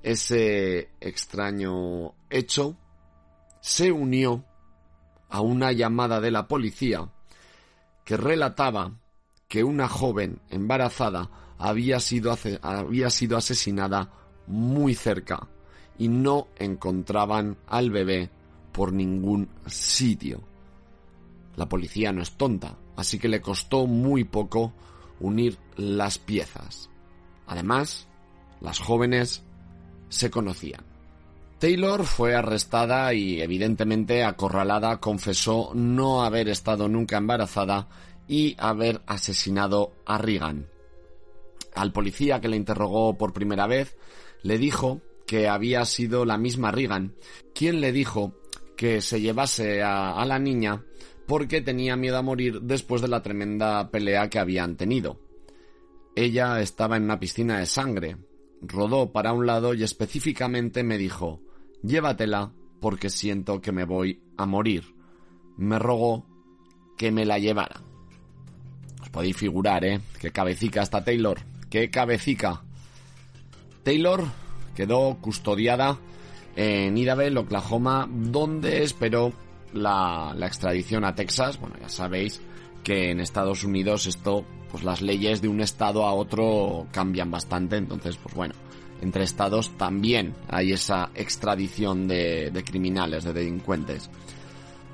[0.03, 2.77] ese extraño hecho
[3.61, 4.44] se unió
[5.29, 7.09] a una llamada de la policía
[8.05, 8.92] que relataba
[9.49, 14.11] que una joven embarazada había sido, había sido asesinada
[14.47, 15.49] muy cerca
[15.99, 18.31] y no encontraban al bebé
[18.73, 20.42] por ningún sitio.
[21.57, 24.73] La policía no es tonta, así que le costó muy poco
[25.21, 26.88] unir las piezas.
[27.47, 28.07] Además,
[28.61, 29.42] las jóvenes
[30.09, 30.88] se conocían.
[31.59, 37.88] Taylor fue arrestada y evidentemente acorralada confesó no haber estado nunca embarazada
[38.29, 40.68] y haber asesinado a Regan.
[41.75, 43.97] Al policía que le interrogó por primera vez
[44.42, 47.14] le dijo que había sido la misma Regan
[47.55, 48.35] quien le dijo
[48.77, 50.85] que se llevase a la niña
[51.27, 55.18] porque tenía miedo a morir después de la tremenda pelea que habían tenido.
[56.14, 58.16] Ella estaba en una piscina de sangre,
[58.62, 61.42] rodó para un lado y específicamente me dijo
[61.83, 64.95] Llévatela porque siento que me voy a morir.
[65.57, 66.27] Me rogó
[66.97, 67.83] que me la llevara.
[69.01, 70.01] Os podéis figurar, ¿eh?
[70.20, 71.39] Qué cabecica está Taylor.
[71.70, 72.62] Qué cabecica.
[73.83, 74.24] Taylor
[74.74, 75.99] quedó custodiada
[76.57, 79.33] en Idabel, Oklahoma, donde esperó
[79.72, 81.61] la, la extradición a Texas.
[81.61, 82.41] Bueno, ya sabéis
[82.83, 87.76] que en Estados Unidos esto, pues las leyes de un estado a otro cambian bastante.
[87.76, 88.55] Entonces, pues bueno,
[89.01, 94.11] entre estados también hay esa extradición de, criminales, de delincuentes,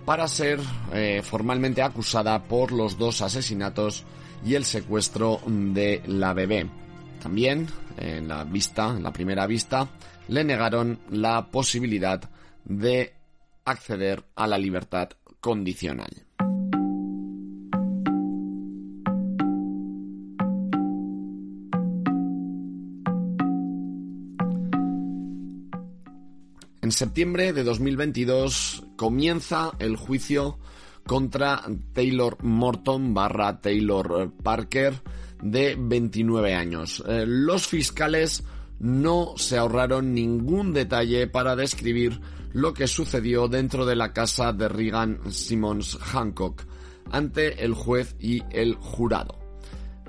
[0.04, 0.60] para ser
[0.92, 4.04] eh, formalmente acusada por los dos asesinatos
[4.44, 6.68] y el secuestro de la bebé.
[7.22, 9.88] También, en la vista, en la primera vista,
[10.28, 12.20] le negaron la posibilidad
[12.64, 13.14] de
[13.64, 15.08] acceder a la libertad
[15.40, 16.10] condicional.
[26.94, 30.58] Septiembre de 2022 comienza el juicio
[31.06, 34.94] contra Taylor Morton barra Taylor Parker
[35.42, 37.04] de 29 años.
[37.06, 38.44] Eh, los fiscales
[38.78, 42.20] no se ahorraron ningún detalle para describir
[42.52, 46.64] lo que sucedió dentro de la casa de Regan Simmons Hancock
[47.10, 49.43] ante el juez y el jurado.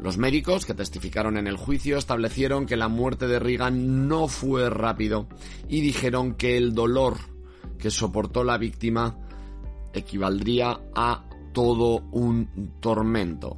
[0.02, 4.70] Los médicos que testificaron en el juicio establecieron que la muerte de Reagan no fue
[4.70, 5.28] rápido
[5.68, 7.18] y dijeron que el dolor
[7.80, 9.18] que soportó la víctima
[9.94, 11.24] equivaldría a
[11.54, 13.58] todo un tormento.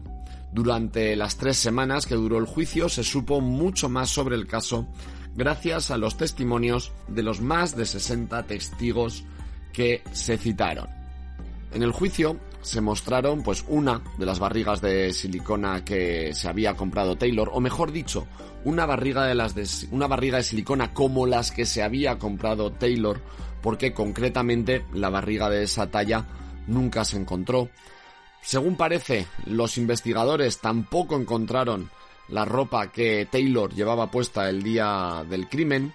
[0.54, 4.88] Durante las tres semanas que duró el juicio se supo mucho más sobre el caso
[5.36, 9.24] gracias a los testimonios de los más de 60 testigos
[9.74, 10.88] que se citaron.
[11.74, 16.76] En el juicio se mostraron pues una de las barrigas de silicona que se había
[16.76, 18.28] comprado Taylor, o mejor dicho,
[18.66, 22.74] una barriga de las de, una barriga de silicona como las que se había comprado
[22.74, 23.22] Taylor,
[23.62, 26.26] porque concretamente la barriga de esa talla
[26.68, 27.70] nunca se encontró.
[28.42, 31.90] Según parece, los investigadores tampoco encontraron
[32.28, 35.94] la ropa que Taylor llevaba puesta el día del crimen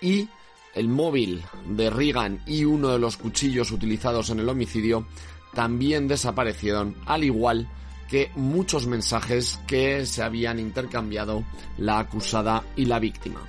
[0.00, 0.28] y
[0.74, 5.06] el móvil de Reagan y uno de los cuchillos utilizados en el homicidio
[5.54, 7.68] también desaparecieron, al igual
[8.08, 11.44] que muchos mensajes que se habían intercambiado
[11.78, 13.40] la acusada y la víctima.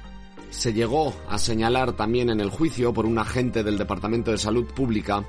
[0.49, 4.66] Se llegó a señalar también en el juicio por un agente del Departamento de Salud
[4.66, 5.26] Pública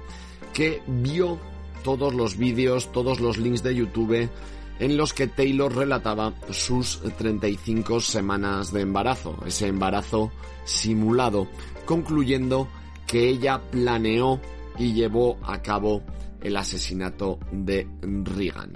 [0.52, 1.38] que vio
[1.82, 4.30] todos los vídeos, todos los links de YouTube
[4.78, 10.30] en los que Taylor relataba sus 35 semanas de embarazo, ese embarazo
[10.64, 11.48] simulado,
[11.86, 12.68] concluyendo
[13.06, 14.40] que ella planeó
[14.78, 16.02] y llevó a cabo
[16.46, 18.72] el asesinato de Reagan.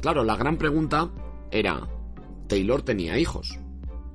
[0.00, 1.10] Claro, la gran pregunta
[1.50, 1.86] era,
[2.46, 3.58] ¿Taylor tenía hijos?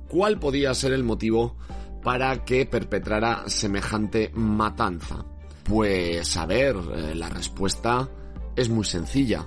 [0.08, 1.56] ¿Cuál podía ser el motivo
[2.02, 5.24] para que perpetrara semejante matanza?
[5.62, 8.08] Pues a ver, eh, la respuesta
[8.56, 9.46] es muy sencilla.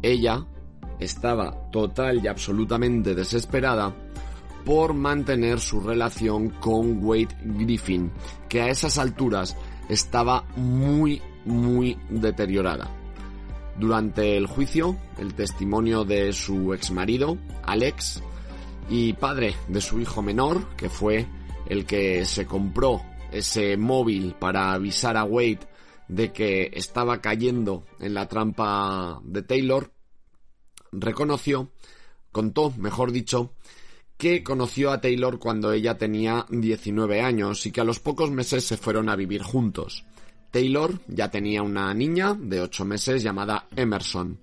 [0.00, 0.46] Ella
[1.00, 3.92] estaba total y absolutamente desesperada
[4.64, 8.12] por mantener su relación con Wade Griffin,
[8.48, 9.56] que a esas alturas
[9.88, 12.90] estaba muy, muy deteriorada.
[13.78, 18.22] Durante el juicio, el testimonio de su exmarido, Alex,
[18.88, 21.26] y padre de su hijo menor, que fue
[21.66, 25.60] el que se compró ese móvil para avisar a Wade
[26.08, 29.92] de que estaba cayendo en la trampa de Taylor,
[30.92, 31.70] reconoció,
[32.30, 33.54] contó, mejor dicho,
[34.16, 38.64] que conoció a Taylor cuando ella tenía 19 años y que a los pocos meses
[38.64, 40.04] se fueron a vivir juntos.
[40.54, 44.38] Taylor ya tenía una niña de 8 meses llamada Emerson.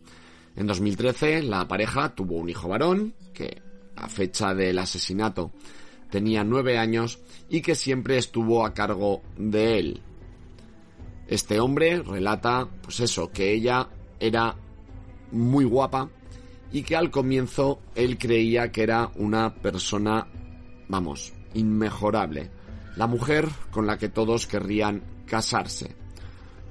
[0.57, 3.61] En 2013 la pareja tuvo un hijo varón que
[3.95, 5.53] a fecha del asesinato
[6.09, 10.01] tenía 9 años y que siempre estuvo a cargo de él.
[11.29, 13.87] Este hombre relata, pues eso, que ella
[14.19, 14.53] era
[15.31, 16.09] muy guapa
[16.73, 20.27] y que al comienzo él creía que era una persona,
[20.89, 22.51] vamos, inmejorable,
[22.97, 26.00] la mujer con la que todos querrían casarse.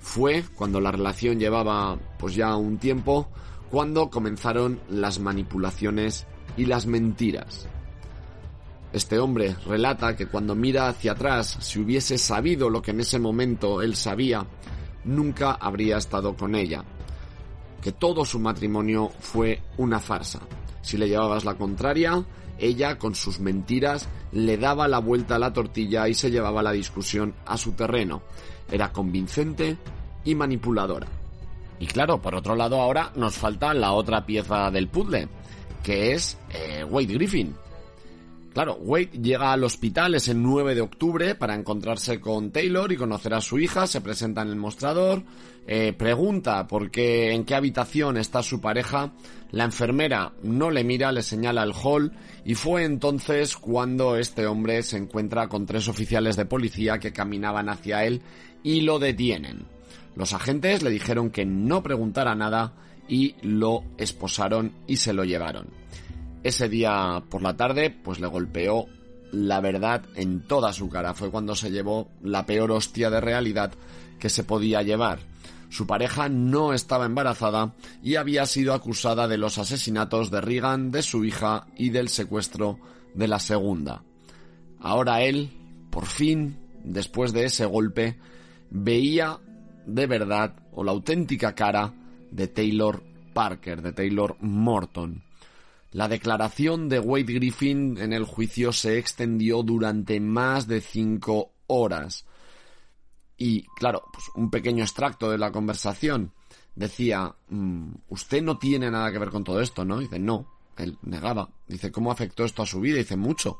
[0.00, 3.28] Fue cuando la relación llevaba pues ya un tiempo
[3.70, 6.26] cuando comenzaron las manipulaciones
[6.56, 7.68] y las mentiras.
[8.92, 13.20] Este hombre relata que cuando mira hacia atrás, si hubiese sabido lo que en ese
[13.20, 14.44] momento él sabía,
[15.04, 16.84] nunca habría estado con ella
[17.80, 20.40] que todo su matrimonio fue una farsa.
[20.82, 22.24] Si le llevabas la contraria,
[22.58, 26.72] ella con sus mentiras le daba la vuelta a la tortilla y se llevaba la
[26.72, 28.22] discusión a su terreno.
[28.70, 29.76] Era convincente
[30.24, 31.06] y manipuladora.
[31.78, 35.28] Y claro, por otro lado ahora nos falta la otra pieza del puzzle,
[35.82, 37.54] que es eh, Wade Griffin.
[38.52, 43.32] Claro, Wade llega al hospital ese 9 de octubre para encontrarse con Taylor y conocer
[43.32, 45.22] a su hija, se presenta en el mostrador,
[45.68, 49.12] eh, pregunta por qué, en qué habitación está su pareja,
[49.52, 52.12] la enfermera no le mira, le señala el hall
[52.44, 57.68] y fue entonces cuando este hombre se encuentra con tres oficiales de policía que caminaban
[57.68, 58.20] hacia él
[58.62, 59.66] y lo detienen.
[60.16, 62.74] Los agentes le dijeron que no preguntara nada
[63.08, 65.68] y lo esposaron y se lo llevaron.
[66.42, 68.86] Ese día por la tarde, pues le golpeó
[69.32, 71.14] la verdad en toda su cara.
[71.14, 73.72] Fue cuando se llevó la peor hostia de realidad
[74.18, 75.18] que se podía llevar.
[75.70, 81.02] Su pareja no estaba embarazada y había sido acusada de los asesinatos de Reagan, de
[81.02, 82.78] su hija y del secuestro
[83.14, 84.02] de la segunda.
[84.80, 85.50] Ahora él,
[85.90, 88.18] por fin, después de ese golpe,
[88.70, 89.38] veía
[89.86, 91.92] de verdad o la auténtica cara
[92.30, 93.02] de Taylor
[93.32, 95.22] Parker, de Taylor Morton.
[95.92, 102.24] La declaración de Wade Griffin en el juicio se extendió durante más de cinco horas.
[103.36, 106.32] Y claro, pues un pequeño extracto de la conversación
[106.76, 109.98] decía, mm, usted no tiene nada que ver con todo esto, ¿no?
[109.98, 110.46] Dice, no,
[110.76, 111.48] él negaba.
[111.66, 112.98] Dice, ¿cómo afectó esto a su vida?
[112.98, 113.58] Dice, mucho.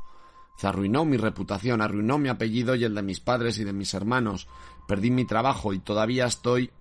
[0.57, 3.95] Se arruinó mi reputación, arruinó mi apellido y el de mis padres y de mis
[3.95, 4.47] hermanos.
[4.91, 6.73] Perdí mi trabajo y todavía estoy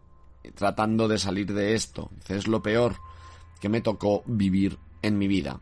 [0.56, 2.10] tratando de salir de esto.
[2.28, 2.96] Es lo peor
[3.62, 5.62] que me tocó vivir en mi vida.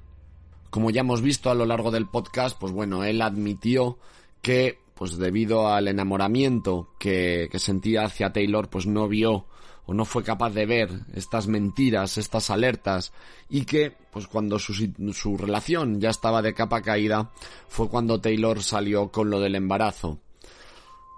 [0.69, 3.97] Como ya hemos visto a lo largo del podcast, pues bueno, él admitió
[4.41, 9.47] que, pues debido al enamoramiento que, que sentía hacia Taylor, pues no vio
[9.85, 13.11] o no fue capaz de ver estas mentiras, estas alertas,
[13.49, 17.29] y que, pues cuando su relación ya estaba de capa caída,
[17.67, 20.21] fue cuando Taylor salió con lo del embarazo.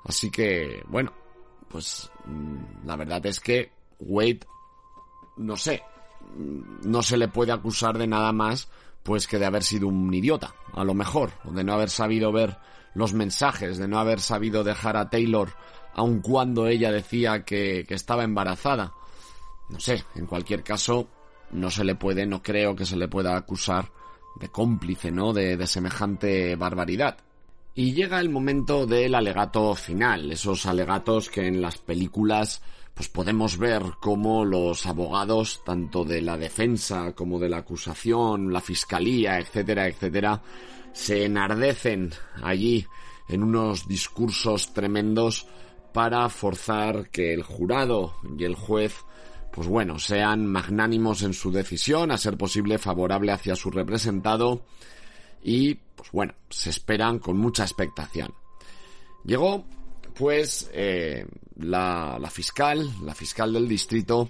[0.05, 1.13] Así que, bueno,
[1.69, 4.41] pues mm, la verdad es que Wade,
[5.37, 5.83] no sé,
[6.35, 8.69] mm, no se le puede acusar de nada más
[9.03, 12.31] pues que de haber sido un idiota, a lo mejor, o de no haber sabido
[12.31, 12.57] ver
[12.93, 15.53] los mensajes, de no haber sabido dejar a Taylor
[15.93, 18.93] aun cuando ella decía que, que estaba embarazada.
[19.69, 21.07] No sé, en cualquier caso,
[21.51, 23.91] no se le puede, no creo que se le pueda acusar
[24.39, 25.33] de cómplice, ¿no?
[25.33, 27.17] De, de semejante barbaridad.
[27.75, 32.61] Y llega el momento del alegato final, esos alegatos que en las películas
[32.93, 38.59] pues podemos ver cómo los abogados, tanto de la defensa como de la acusación, la
[38.59, 40.41] fiscalía, etcétera, etcétera,
[40.91, 42.11] se enardecen
[42.43, 42.85] allí
[43.29, 45.47] en unos discursos tremendos
[45.93, 48.93] para forzar que el jurado y el juez
[49.51, 54.61] pues bueno, sean magnánimos en su decisión, a ser posible favorable hacia su representado
[55.41, 58.33] y pues bueno, se esperan con mucha expectación.
[59.25, 59.65] Llegó
[60.15, 61.25] pues eh,
[61.57, 64.29] la, la fiscal, la fiscal del distrito,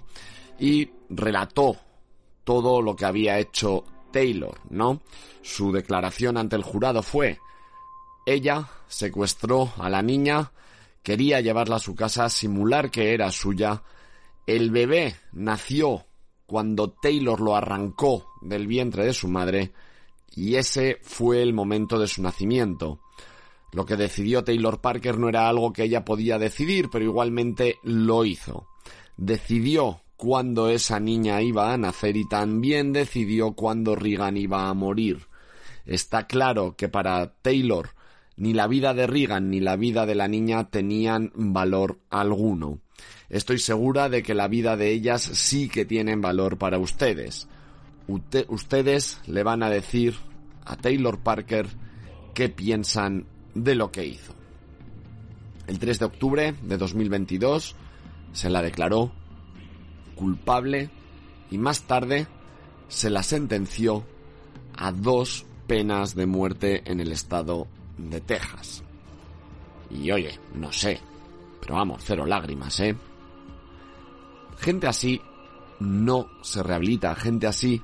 [0.58, 1.76] y relató
[2.44, 5.00] todo lo que había hecho Taylor, ¿no?
[5.42, 7.38] Su declaración ante el jurado fue,
[8.26, 10.52] ella secuestró a la niña,
[11.02, 13.82] quería llevarla a su casa, simular que era suya,
[14.46, 16.04] el bebé nació
[16.46, 19.72] cuando Taylor lo arrancó del vientre de su madre,
[20.34, 23.00] y ese fue el momento de su nacimiento.
[23.72, 28.24] Lo que decidió Taylor Parker no era algo que ella podía decidir, pero igualmente lo
[28.24, 28.66] hizo.
[29.16, 35.26] Decidió cuándo esa niña iba a nacer y también decidió cuándo Regan iba a morir.
[35.86, 37.90] Está claro que para Taylor
[38.36, 42.80] ni la vida de Regan ni la vida de la niña tenían valor alguno.
[43.28, 47.48] Estoy segura de que la vida de ellas sí que tienen valor para ustedes.
[48.48, 50.14] Ustedes le van a decir
[50.64, 51.66] a Taylor Parker
[52.34, 54.34] qué piensan de lo que hizo.
[55.66, 57.76] El 3 de octubre de 2022
[58.32, 59.12] se la declaró
[60.14, 60.90] culpable
[61.50, 62.26] y más tarde
[62.88, 64.04] se la sentenció
[64.76, 68.82] a dos penas de muerte en el estado de Texas.
[69.90, 71.00] Y oye, no sé,
[71.60, 72.96] pero vamos, cero lágrimas, ¿eh?
[74.58, 75.20] Gente así
[75.80, 77.80] no se rehabilita, gente así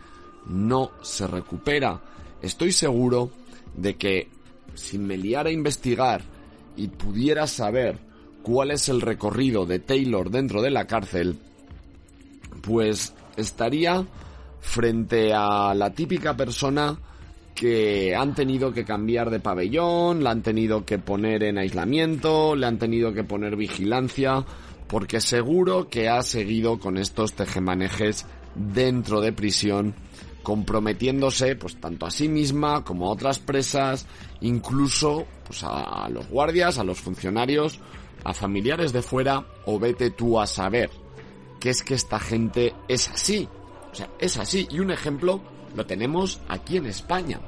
[0.49, 2.01] no se recupera.
[2.43, 3.31] Estoy seguro
[3.77, 4.29] de que
[4.75, 6.23] si me liara a investigar
[6.77, 7.99] y pudiera saber
[8.43, 11.39] cuál es el recorrido de Taylor dentro de la cárcel,
[12.63, 14.07] pues estaría
[14.61, 16.99] frente a la típica persona
[17.55, 22.67] que han tenido que cambiar de pabellón, la han tenido que poner en aislamiento, le
[22.67, 24.45] han tenido que poner vigilancia,
[24.87, 29.95] porque seguro que ha seguido con estos tejemanejes dentro de prisión
[30.47, 34.07] comprometiéndose pues tanto a sí misma como a otras presas,
[34.43, 37.81] incluso pues a los guardias, a los funcionarios,
[38.23, 40.89] a familiares de fuera o vete tú a saber
[41.59, 43.49] que es que esta gente es así.
[43.91, 45.41] O sea, es así y un ejemplo
[45.75, 47.41] lo tenemos aquí en España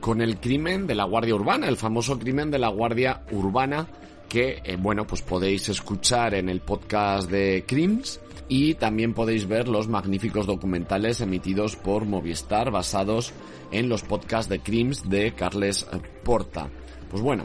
[0.00, 3.86] con el crimen de la Guardia Urbana, el famoso crimen de la Guardia Urbana
[4.30, 8.18] que eh, bueno, pues podéis escuchar en el podcast de Crims
[8.48, 13.32] y también podéis ver los magníficos documentales emitidos por Movistar basados
[13.72, 15.86] en los podcasts de Crims de Carles
[16.24, 16.68] Porta.
[17.10, 17.44] Pues bueno,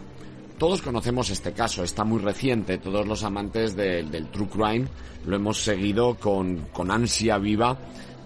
[0.57, 4.87] todos conocemos este caso, está muy reciente, todos los amantes del True Crime
[5.25, 7.77] lo hemos seguido con, con ansia viva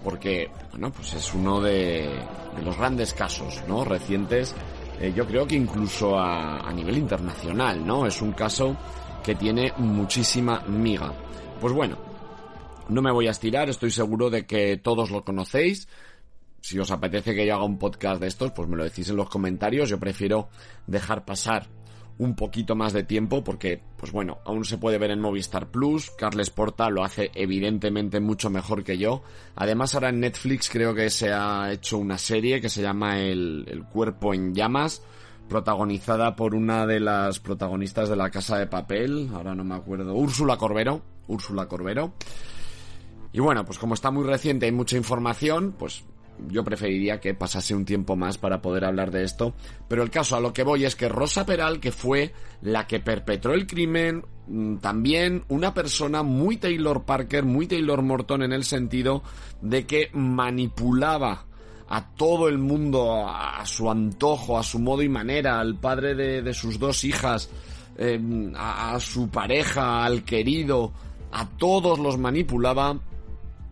[0.03, 2.19] porque, bueno, pues es uno de,
[2.63, 3.83] los grandes casos, ¿no?
[3.83, 4.53] Recientes,
[4.99, 8.05] eh, yo creo que incluso a, a nivel internacional, ¿no?
[8.05, 8.77] Es un caso
[9.23, 11.11] que tiene muchísima miga.
[11.59, 11.97] Pues bueno,
[12.89, 15.87] no me voy a estirar, estoy seguro de que todos lo conocéis.
[16.61, 19.17] Si os apetece que yo haga un podcast de estos, pues me lo decís en
[19.17, 19.89] los comentarios.
[19.89, 20.49] Yo prefiero
[20.87, 21.67] dejar pasar
[22.17, 26.11] un poquito más de tiempo porque, pues bueno, aún se puede ver en Movistar Plus.
[26.11, 29.23] Carles Porta lo hace evidentemente mucho mejor que yo.
[29.55, 33.85] Además, ahora en Netflix creo que se ha hecho una serie que se llama El,
[33.91, 35.03] Cuerpo en Llamas,
[35.49, 39.29] protagonizada por una de las protagonistas de La Casa de Papel.
[39.33, 40.13] Ahora no me acuerdo.
[40.13, 41.01] Úrsula Corbero.
[41.27, 42.13] Úrsula Corbero.
[43.35, 46.05] Y bueno, pues como está muy reciente hay mucha información, pues
[46.47, 49.53] yo preferiría que pasase un tiempo más para poder hablar de esto.
[49.89, 52.31] Pero el caso a lo que voy es que Rosa Peral, que fue
[52.61, 58.41] la que perpetró el crimen, mm, también una persona muy Taylor Parker, muy Taylor Morton
[58.41, 59.21] en el sentido
[59.61, 61.43] de que manipulaba
[61.89, 66.53] a todo el mundo a su antojo, a su modo y manera, al padre de,
[66.53, 67.49] sus dos hijas,
[67.97, 70.93] em, a su pareja, al querido,
[71.33, 72.97] a todos los manipulaba,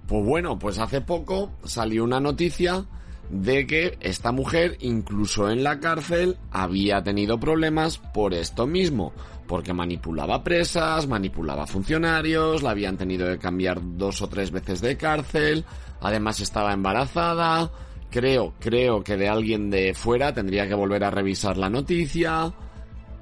[0.07, 2.85] pues bueno, pues hace poco salió una noticia
[3.29, 9.13] de que esta mujer incluso en la cárcel había tenido problemas por esto mismo,
[9.47, 14.97] porque manipulaba presas, manipulaba funcionarios, la habían tenido que cambiar dos o tres veces de
[14.97, 15.65] cárcel,
[16.01, 17.71] además estaba embarazada,
[18.11, 22.45] creo, creo que de alguien de fuera tendría que volver a revisar la noticia.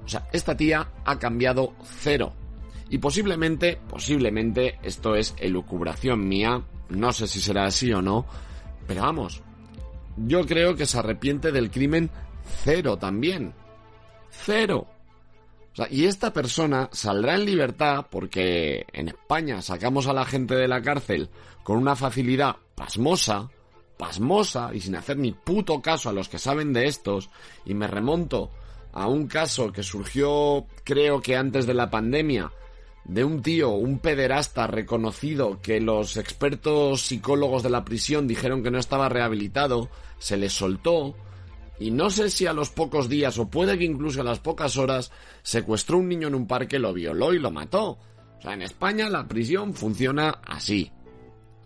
[0.04, 2.34] O sea, esta tía ha cambiado cero.
[2.92, 8.26] Y posiblemente, posiblemente, esto es elucubración mía, no sé si será así o no,
[8.86, 9.42] pero vamos,
[10.18, 12.10] yo creo que se arrepiente del crimen
[12.66, 13.54] cero también.
[14.30, 14.88] Cero.
[15.72, 20.56] O sea, y esta persona saldrá en libertad porque en España sacamos a la gente
[20.56, 21.30] de la cárcel
[21.64, 23.50] con una facilidad pasmosa,
[23.98, 27.30] pasmosa y sin hacer ni puto caso a los que saben de estos.
[27.64, 28.52] Y me remonto
[28.92, 32.52] a un caso que surgió creo que antes de la pandemia
[33.06, 38.72] de un tío, un pederasta reconocido que los expertos psicólogos de la prisión dijeron que
[38.72, 39.90] no estaba rehabilitado,
[40.20, 41.16] se le soltó
[41.82, 44.78] y no sé si a los pocos días o puede que incluso a las pocas
[44.78, 47.98] horas secuestró un niño en un parque, lo violó y lo mató.
[48.38, 50.92] O sea, en España la prisión funciona así.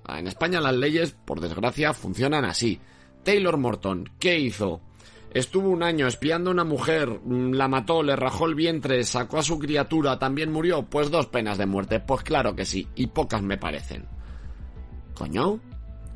[0.08, 2.80] En España las leyes, por desgracia, funcionan así.
[3.24, 4.80] Taylor Morton, ¿qué hizo?
[5.36, 9.40] Estuvo un año espiando a una mujer, mm, la mató, le rajó el vientre, sacó
[9.40, 10.84] a su criatura, también murió.
[10.84, 12.00] Pues dos penas de muerte.
[12.00, 14.06] Pues claro que sí, y pocas me parecen.
[15.14, 15.60] ¿Coño?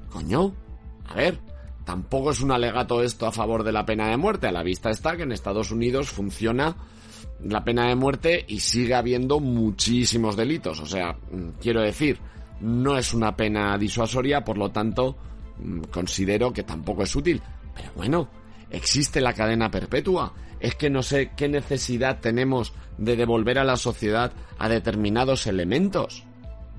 [0.10, 0.54] ¿Coño?
[1.06, 1.38] A ver,
[1.84, 4.48] tampoco es un alegato esto a favor de la pena de muerte.
[4.48, 6.78] A la vista está que en Estados Unidos funciona
[7.44, 10.80] la pena de muerte y sigue habiendo muchísimos delitos.
[10.80, 12.18] O sea, mm, quiero decir,
[12.62, 15.18] no es una pena disuasoria, por lo tanto,
[15.62, 17.42] mm, considero que tampoco es útil.
[17.76, 18.30] Pero bueno,
[18.72, 20.34] ¿Existe la cadena perpetua?
[20.60, 26.24] Es que no sé qué necesidad tenemos de devolver a la sociedad a determinados elementos.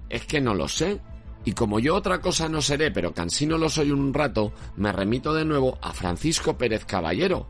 [0.09, 1.01] Es que no lo sé.
[1.45, 5.33] Y como yo otra cosa no seré, pero cansino lo soy un rato, me remito
[5.33, 7.47] de nuevo a Francisco Pérez Caballero,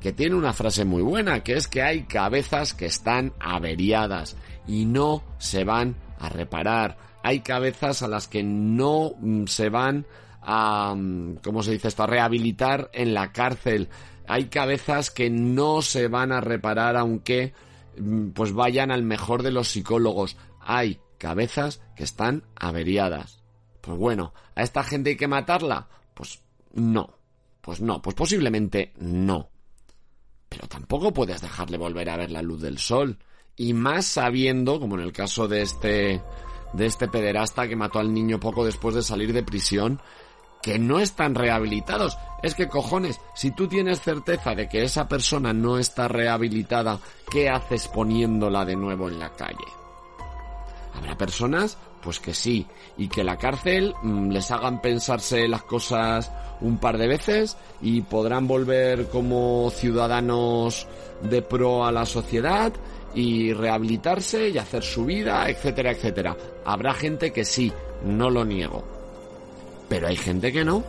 [0.00, 4.36] que tiene una frase muy buena, que es que hay cabezas que están averiadas
[4.66, 6.96] y no se van a reparar.
[7.22, 10.06] Hay cabezas a las que no mm, se van
[10.44, 10.94] a,
[11.42, 13.88] ¿cómo se dice esto?, a rehabilitar en la cárcel.
[14.26, 17.52] Hay cabezas que no se van a reparar aunque
[17.98, 20.36] mm, pues vayan al mejor de los psicólogos.
[20.60, 23.42] Hay cabezas que están averiadas.
[23.80, 25.88] Pues bueno, ¿a esta gente hay que matarla?
[26.14, 26.42] Pues
[26.72, 27.18] no.
[27.60, 29.48] Pues no, pues posiblemente no.
[30.48, 33.18] Pero tampoco puedes dejarle volver a ver la luz del sol.
[33.56, 36.22] Y más sabiendo, como en el caso de este
[36.74, 40.00] de este pederasta que mató al niño poco después de salir de prisión,
[40.64, 42.16] que no están rehabilitados.
[42.42, 46.98] Es que cojones, si tú tienes certeza de que esa persona no está rehabilitada,
[47.30, 49.66] ¿qué haces poniéndola de nuevo en la calle?
[50.94, 56.32] Habrá personas, pues que sí, y que la cárcel mm, les hagan pensarse las cosas
[56.62, 60.86] un par de veces y podrán volver como ciudadanos
[61.20, 62.72] de pro a la sociedad
[63.14, 66.34] y rehabilitarse y hacer su vida, etcétera, etcétera.
[66.64, 67.70] Habrá gente que sí,
[68.02, 69.03] no lo niego.
[69.94, 70.82] Pero hay gente que no.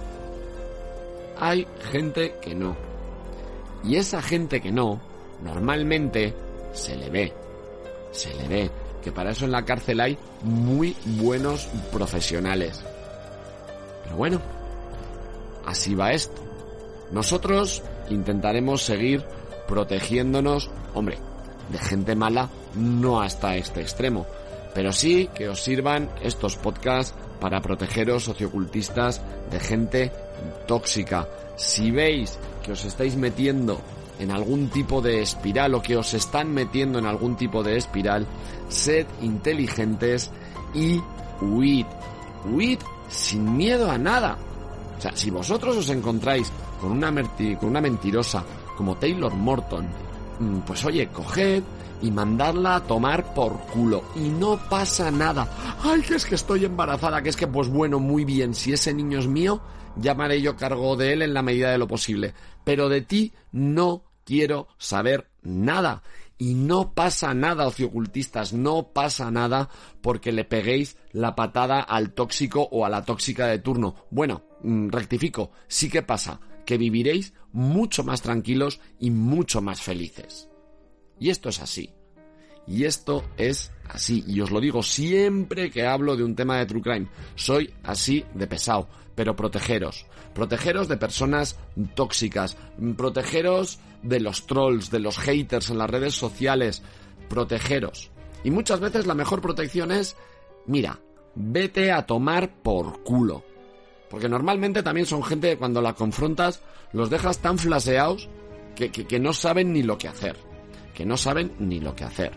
[1.37, 2.75] Hay gente que no.
[3.83, 4.99] Y esa gente que no,
[5.43, 6.33] normalmente
[6.73, 7.31] se le ve.
[8.09, 8.71] Se le ve.
[9.03, 12.83] Que para eso en la cárcel hay muy buenos profesionales.
[14.05, 14.41] Pero bueno,
[15.67, 16.41] así va esto.
[17.11, 19.23] Nosotros intentaremos seguir
[19.67, 21.19] protegiéndonos, hombre,
[21.69, 24.25] de gente mala no hasta este extremo,
[24.73, 29.21] pero sí que os sirvan estos podcasts para protegeros sociocultistas
[29.51, 30.11] de gente
[30.67, 31.27] tóxica.
[31.55, 33.79] Si veis que os estáis metiendo
[34.19, 38.25] en algún tipo de espiral o que os están metiendo en algún tipo de espiral,
[38.69, 40.31] sed inteligentes
[40.73, 41.01] y
[41.41, 41.85] huid.
[42.45, 42.79] Huid
[43.09, 44.37] sin miedo a nada.
[44.97, 47.11] O sea, si vosotros os encontráis con una,
[47.59, 48.43] con una mentirosa
[48.77, 49.87] como Taylor Morton,
[50.39, 51.63] mm, pues oye, coged,
[52.01, 54.03] y mandarla a tomar por culo.
[54.15, 55.49] Y no pasa nada.
[55.81, 58.93] Ay, que es que estoy embarazada, que es que pues bueno, muy bien, si ese
[58.93, 59.61] niño es mío,
[59.95, 62.33] llamaré yo cargo de él en la medida de lo posible.
[62.63, 66.03] Pero de ti no quiero saber nada.
[66.37, 69.69] Y no pasa nada, ociocultistas, no pasa nada
[70.01, 73.95] porque le peguéis la patada al tóxico o a la tóxica de turno.
[74.09, 80.49] Bueno, mm, rectifico, sí que pasa, que viviréis mucho más tranquilos y mucho más felices.
[81.19, 81.93] Y esto es así.
[82.67, 84.23] Y esto es así.
[84.27, 87.07] Y os lo digo siempre que hablo de un tema de True Crime.
[87.35, 88.87] Soy así de pesado.
[89.15, 90.05] Pero protegeros.
[90.33, 91.57] Protegeros de personas
[91.93, 92.57] tóxicas.
[92.97, 96.81] Protegeros de los trolls, de los haters en las redes sociales.
[97.29, 98.11] Protegeros.
[98.43, 100.17] Y muchas veces la mejor protección es
[100.67, 100.99] mira,
[101.35, 103.43] vete a tomar por culo.
[104.09, 106.61] Porque normalmente también son gente que cuando la confrontas
[106.93, 108.29] los dejas tan flaseados
[108.75, 110.35] que, que, no saben ni lo que hacer.
[110.95, 112.31] Que no saben ni lo que hacer.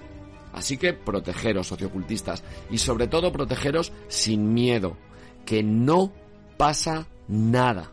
[0.52, 2.42] Así que protegeros, sociocultistas.
[2.70, 4.96] Y sobre todo protegeros sin miedo.
[5.46, 6.12] Que no
[6.56, 7.92] pasa nada.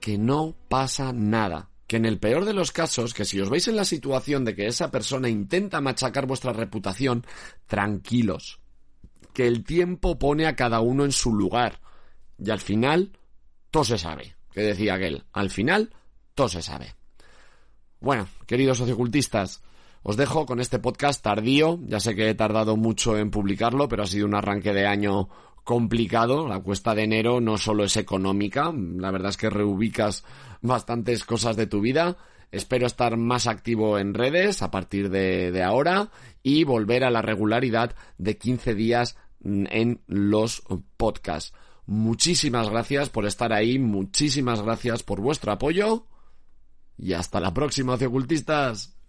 [0.00, 1.68] Que no pasa nada.
[1.86, 4.54] Que en el peor de los casos, que si os veis en la situación de
[4.54, 7.26] que esa persona intenta machacar vuestra reputación,
[7.66, 8.60] tranquilos.
[9.34, 11.80] Que el tiempo pone a cada uno en su lugar.
[12.38, 13.12] Y al final,
[13.70, 14.36] todo se sabe.
[14.52, 15.24] Que decía aquel.
[15.32, 15.94] Al final,
[16.34, 16.94] todo se sabe.
[18.00, 19.62] Bueno, queridos sociocultistas,
[20.02, 21.78] os dejo con este podcast tardío.
[21.86, 25.28] Ya sé que he tardado mucho en publicarlo, pero ha sido un arranque de año
[25.64, 26.48] complicado.
[26.48, 30.24] La cuesta de enero no solo es económica, la verdad es que reubicas
[30.60, 32.16] bastantes cosas de tu vida.
[32.50, 36.10] Espero estar más activo en redes a partir de, ahora
[36.42, 40.62] y volver a la regularidad de 15 días en los
[40.96, 41.54] podcasts.
[41.86, 46.06] Muchísimas gracias por estar ahí, muchísimas gracias por vuestro apoyo
[46.98, 49.01] y hasta la próxima, ociocultistas.